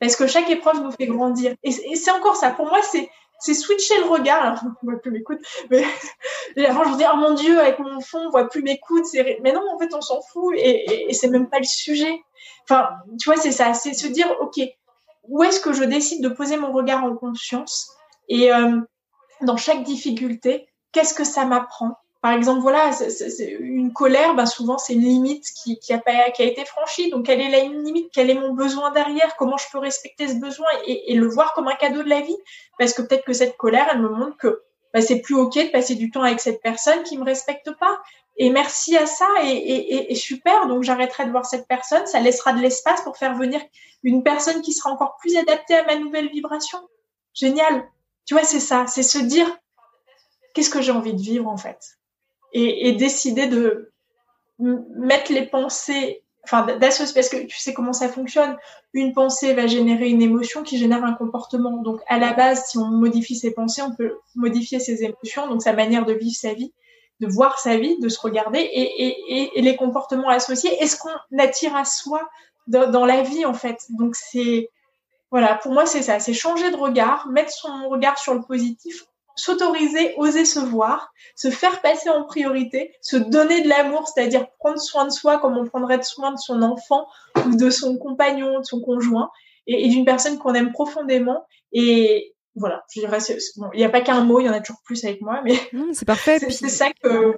[0.00, 1.54] Parce que chaque épreuve nous fait grandir.
[1.62, 2.50] Et, c'est encore ça.
[2.50, 3.10] Pour moi, c'est
[3.40, 4.42] c'est switcher le regard.
[4.42, 5.38] Alors, on voit plus mes coudes.
[5.70, 5.84] Mais
[6.66, 9.04] avant, je me dis, oh mon Dieu, avec mon fond, on voit plus mes coudes.
[9.42, 12.20] Mais non, en fait, on s'en fout et, et, c'est même pas le sujet.
[12.64, 12.90] Enfin,
[13.20, 13.74] tu vois, c'est ça.
[13.74, 14.60] C'est se dire, OK,
[15.28, 17.92] où est-ce que je décide de poser mon regard en conscience?
[18.28, 18.80] Et euh,
[19.42, 21.96] dans chaque difficulté, qu'est-ce que ça m'apprend?
[22.20, 22.90] Par exemple, voilà,
[23.60, 27.10] une colère, ben souvent c'est une limite qui, qui, a, qui a été franchie.
[27.10, 28.10] Donc, quelle est la limite?
[28.12, 29.36] Quel est mon besoin derrière?
[29.36, 32.36] Comment je peux respecter ce besoin et, le voir comme un cadeau de la vie?
[32.76, 34.62] Parce que peut-être que cette colère, elle me montre que
[34.92, 38.00] ben, c'est plus ok de passer du temps avec cette personne qui me respecte pas.
[38.36, 40.66] Et merci à ça et, et, et super.
[40.66, 42.04] Donc, j'arrêterai de voir cette personne.
[42.06, 43.60] Ça laissera de l'espace pour faire venir
[44.02, 46.78] une personne qui sera encore plus adaptée à ma nouvelle vibration.
[47.32, 47.88] Génial.
[48.26, 48.86] Tu vois, c'est ça.
[48.88, 49.46] C'est se dire
[50.54, 51.97] qu'est-ce que j'ai envie de vivre en fait?
[52.52, 53.92] Et, décider de
[54.58, 58.56] mettre les pensées, enfin d'associer, parce que tu sais comment ça fonctionne.
[58.92, 61.82] Une pensée va générer une émotion qui génère un comportement.
[61.82, 65.62] Donc à la base, si on modifie ses pensées, on peut modifier ses émotions, donc
[65.62, 66.72] sa manière de vivre sa vie,
[67.20, 70.70] de voir sa vie, de se regarder et, et, et les comportements associés.
[70.80, 72.28] Est-ce qu'on attire à soi
[72.66, 73.86] dans, dans la vie en fait?
[73.90, 74.70] Donc c'est
[75.30, 79.04] voilà, pour moi c'est ça, c'est changer de regard, mettre son regard sur le positif
[79.38, 84.80] s'autoriser, oser se voir, se faire passer en priorité, se donner de l'amour, c'est-à-dire prendre
[84.80, 87.06] soin de soi comme on prendrait soin de son enfant
[87.46, 89.30] ou de son compagnon, de son conjoint,
[89.68, 91.46] et, d'une personne qu'on aime profondément.
[91.72, 93.18] Et voilà, je dirais,
[93.74, 95.56] il n'y a pas qu'un mot, il y en a toujours plus avec moi, mais
[95.92, 96.38] c'est parfait.
[96.50, 97.36] c'est ça que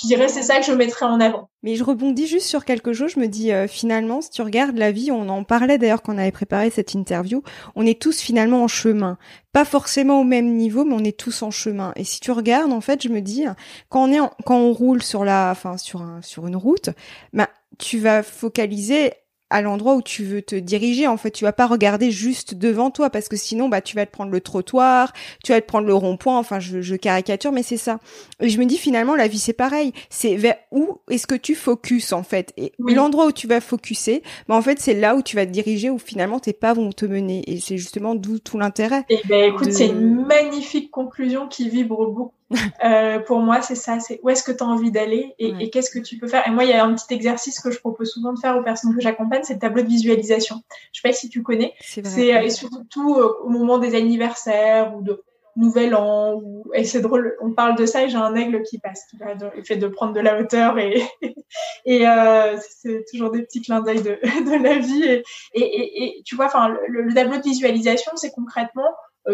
[0.00, 1.48] je dirais c'est ça que je mettrais en avant.
[1.62, 3.12] Mais je rebondis juste sur quelque chose.
[3.14, 6.14] Je me dis euh, finalement, si tu regardes la vie, on en parlait d'ailleurs quand
[6.14, 7.42] on avait préparé cette interview.
[7.74, 9.18] On est tous finalement en chemin,
[9.52, 11.92] pas forcément au même niveau, mais on est tous en chemin.
[11.96, 13.44] Et si tu regardes, en fait, je me dis
[13.88, 16.90] quand on est quand on roule sur la, enfin sur un, sur une route,
[17.32, 19.12] bah tu vas focaliser
[19.50, 21.06] à l'endroit où tu veux te diriger.
[21.06, 24.06] En fait, tu vas pas regarder juste devant toi parce que sinon, bah, tu vas
[24.06, 25.12] te prendre le trottoir,
[25.44, 26.38] tu vas te prendre le rond-point.
[26.38, 27.98] Enfin, je, je caricature, mais c'est ça.
[28.40, 29.92] Et je me dis finalement, la vie c'est pareil.
[30.10, 32.52] C'est vers où est-ce que tu focuses en fait?
[32.56, 35.50] Et l'endroit où tu vas focuser, bah, en fait, c'est là où tu vas te
[35.50, 37.42] diriger où finalement tes pas vont te mener.
[37.46, 39.04] Et c'est justement d'où tout l'intérêt.
[39.08, 42.37] Et eh ben, écoute, c'est une magnifique conclusion qui vibre beaucoup
[42.84, 45.90] euh, pour moi, c'est ça, c'est où est-ce que tu as envie d'aller et, qu'est-ce
[45.90, 46.46] que tu peux faire?
[46.46, 48.62] Et moi, il y a un petit exercice que je propose souvent de faire aux
[48.62, 50.62] personnes que j'accompagne, c'est le tableau de visualisation.
[50.92, 51.74] Je sais pas si tu connais.
[51.80, 52.02] C'est
[52.34, 55.22] euh, surtout euh, au moment des anniversaires ou de
[55.56, 56.40] Nouvel An.
[56.42, 56.64] Ou...
[56.72, 59.64] Et c'est drôle, on parle de ça et j'ai un aigle qui passe, qui le
[59.64, 61.02] fait de prendre de la hauteur et,
[61.84, 65.04] et euh, c'est toujours des petits clins d'œil de, de la vie.
[65.04, 68.88] Et, et, et tu vois, enfin, le, le tableau de visualisation, c'est concrètement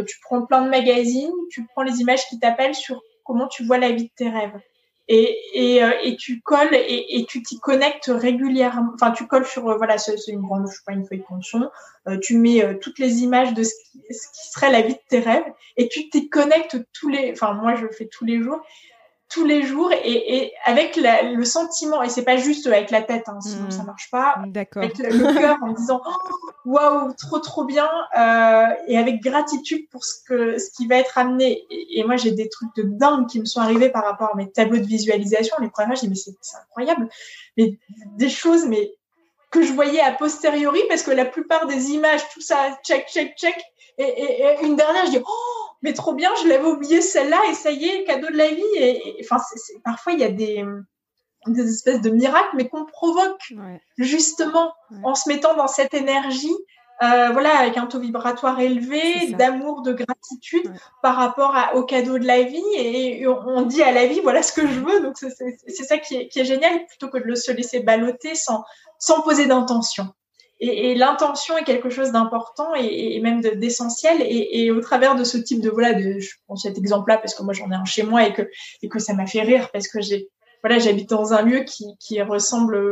[0.07, 3.79] tu prends plein de magazines, tu prends les images qui t'appellent sur comment tu vois
[3.79, 4.59] la vie de tes rêves.
[5.07, 8.93] Et, et, euh, et tu colles et, et tu t'y connectes régulièrement.
[8.95, 11.25] Enfin, tu colles sur, euh, voilà, c'est une grande, je sais pas, une feuille de
[11.25, 11.69] canson.
[12.23, 15.21] tu mais toutes les images de ce qui, ce qui, serait la vie de tes
[15.21, 15.45] rêves
[15.77, 18.61] et tu t'y connectes tous les, enfin, moi, je le fais tous les jours
[19.35, 23.25] tous les jours et, et avec le sentiment et c'est pas juste avec la tête
[23.29, 23.87] hein, sinon ça hmm.
[23.87, 29.21] marche pas avec le, cœur en disant oh, waouh trop trop bien euh, et avec
[29.21, 31.67] gratitude pour ce que ce qui va être amené.
[31.69, 34.49] Et, moi j'ai des trucs de dingue qui me sont arrivés par rapport à mes
[34.53, 37.09] tableaux de visualisation les premières j'ai mais c'est incroyable.
[37.57, 37.77] Mais
[38.17, 38.95] des choses mais
[39.51, 43.37] que je voyais a posteriori parce que la plupart des images tout ça check check
[43.37, 43.61] check
[43.99, 47.55] et, et une dernière je dis oh mais trop bien, je l'avais oublié celle-là et
[47.55, 48.63] ça y est, cadeau de la vie.
[48.77, 49.37] Et, enfin,
[49.85, 50.65] parfois il y a des,
[51.47, 53.53] des espèces de miracles, mais qu'on provoque
[53.99, 54.73] justement
[55.05, 56.57] en se mettant dans cette énergie.
[57.03, 60.73] Euh, voilà, avec un taux vibratoire élevé, d'amour, de gratitude
[61.03, 62.63] par rapport à, au cadeau de la vie.
[62.77, 65.01] Et, on dit à la vie, voilà ce que je veux.
[65.01, 68.65] Donc c'est ça qui est, qui est, génial, plutôt que de se laisser balloter sans,
[68.99, 70.15] sans poser d'intention.
[70.65, 74.19] Et, l'intention est quelque chose d'important et, même d'essentiel.
[74.21, 77.43] Et, au travers de ce type de voilà, de, je prends cet exemple-là parce que
[77.43, 78.43] moi j'en ai un chez moi et que
[78.83, 80.29] et que ça m'a fait rire parce que j'ai
[80.63, 82.83] voilà, j'habite dans un lieu qui, qui ressemble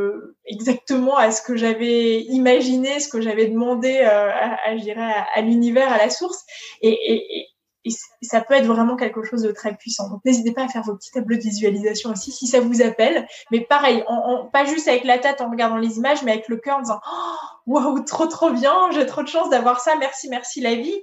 [0.44, 5.40] exactement à ce que j'avais imaginé, ce que j'avais demandé euh, à, à, à, à
[5.40, 6.44] l'univers, à la source.
[7.84, 7.90] Et,
[8.22, 10.08] ça peut être vraiment quelque chose de très puissant.
[10.08, 13.26] Donc n'hésitez pas à faire vos petits tableaux de visualisation aussi si ça vous appelle.
[13.50, 14.04] Mais pareil,
[14.52, 17.00] pas juste avec la tête en regardant les images, mais avec le cœur en disant
[17.06, 21.00] oh, waouh trop trop bien, j'ai trop de chance d'avoir ça, merci merci la vie.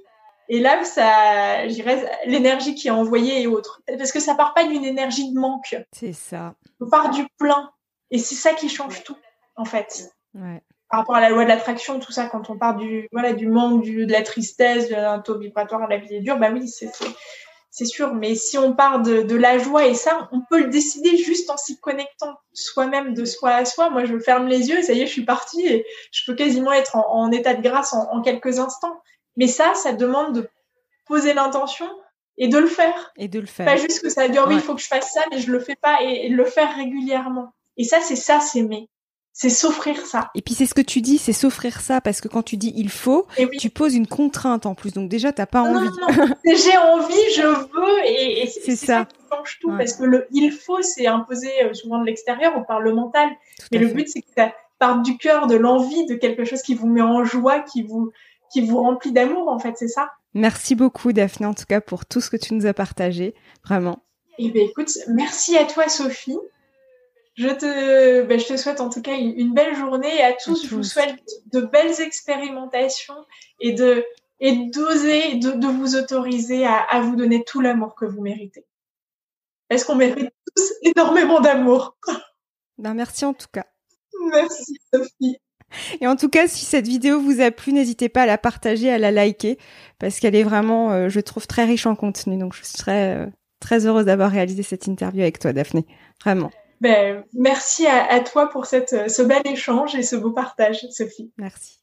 [0.51, 4.63] Et là, ça, j'irais l'énergie qui est envoyée et autres, parce que ça part pas
[4.63, 5.75] d'une énergie de manque.
[5.91, 6.55] C'est ça.
[6.81, 7.69] On part du plein,
[8.09, 9.17] et c'est ça qui change tout
[9.57, 10.09] en fait.
[10.33, 13.33] Ouais par rapport à la loi de l'attraction, tout ça, quand on part du, voilà,
[13.33, 16.67] du manque, du, de la tristesse, d'un taux vibratoire, la vie est dure, bah oui,
[16.67, 16.89] c'est,
[17.69, 18.15] c'est sûr.
[18.15, 21.49] Mais si on part de, de, la joie et ça, on peut le décider juste
[21.51, 23.91] en s'y connectant soi-même de soi à soi.
[23.91, 26.73] Moi, je ferme les yeux, ça y est, je suis partie et je peux quasiment
[26.73, 28.99] être en, en état de grâce en, en, quelques instants.
[29.37, 30.49] Mais ça, ça demande de
[31.05, 31.87] poser l'intention
[32.37, 33.11] et de le faire.
[33.15, 33.67] Et de le faire.
[33.67, 35.51] Pas juste que ça va dire oui, il faut que je fasse ça, mais je
[35.51, 37.53] le fais pas et, et le faire régulièrement.
[37.77, 38.89] Et ça, c'est ça, c'est s'aimer
[39.41, 40.31] c'est s'offrir ça.
[40.35, 42.73] Et puis c'est ce que tu dis, c'est s'offrir ça parce que quand tu dis
[42.75, 43.25] il faut,
[43.57, 44.91] tu poses une contrainte en plus.
[44.91, 45.87] Donc déjà t'as pas envie.
[46.01, 46.35] Non, non.
[46.45, 49.05] j'ai envie, je veux et, c'est ça.
[49.05, 52.65] qui change tout parce que le il faut c'est imposé euh, souvent de l'extérieur ou
[52.65, 53.29] par le mental.
[53.71, 56.75] Mais le but c'est que ça parte du cœur, de l'envie, de quelque chose qui
[56.75, 58.11] vous met en joie, qui vous
[58.51, 60.11] qui vous remplit d'amour en fait, c'est ça.
[60.33, 64.03] Merci beaucoup Daphné en tout cas pour tout ce que tu nous as partagé, vraiment.
[64.37, 66.37] Eh bien écoute, merci à toi Sophie.
[67.39, 70.67] Je te, ben, je te souhaite en tout cas une, belle journée et à tous,
[70.67, 71.15] je vous souhaite
[71.53, 73.25] de belles expérimentations
[73.61, 74.03] et de
[74.41, 78.65] et d'oser, de, de, vous autoriser à, à vous donner tout l'amour que vous méritez.
[79.69, 81.95] Est-ce qu'on mérite tous énormément d'amour
[82.77, 83.67] Ben merci en tout cas.
[84.33, 85.37] Merci Sophie.
[86.01, 88.91] Et en tout cas, si cette vidéo vous a plu, n'hésitez pas à la partager,
[88.91, 89.57] à la liker,
[89.97, 92.37] parce qu'elle est vraiment, euh, je trouve, très riche en contenu.
[92.37, 93.27] Donc, je serais euh,
[93.61, 95.85] très heureuse d'avoir réalisé cette interview avec toi, Daphné.
[96.21, 96.51] Vraiment.
[96.81, 101.31] Ben, merci à, toi pour cette, ce bel échange et ce beau partage, Sophie.
[101.37, 101.79] Merci.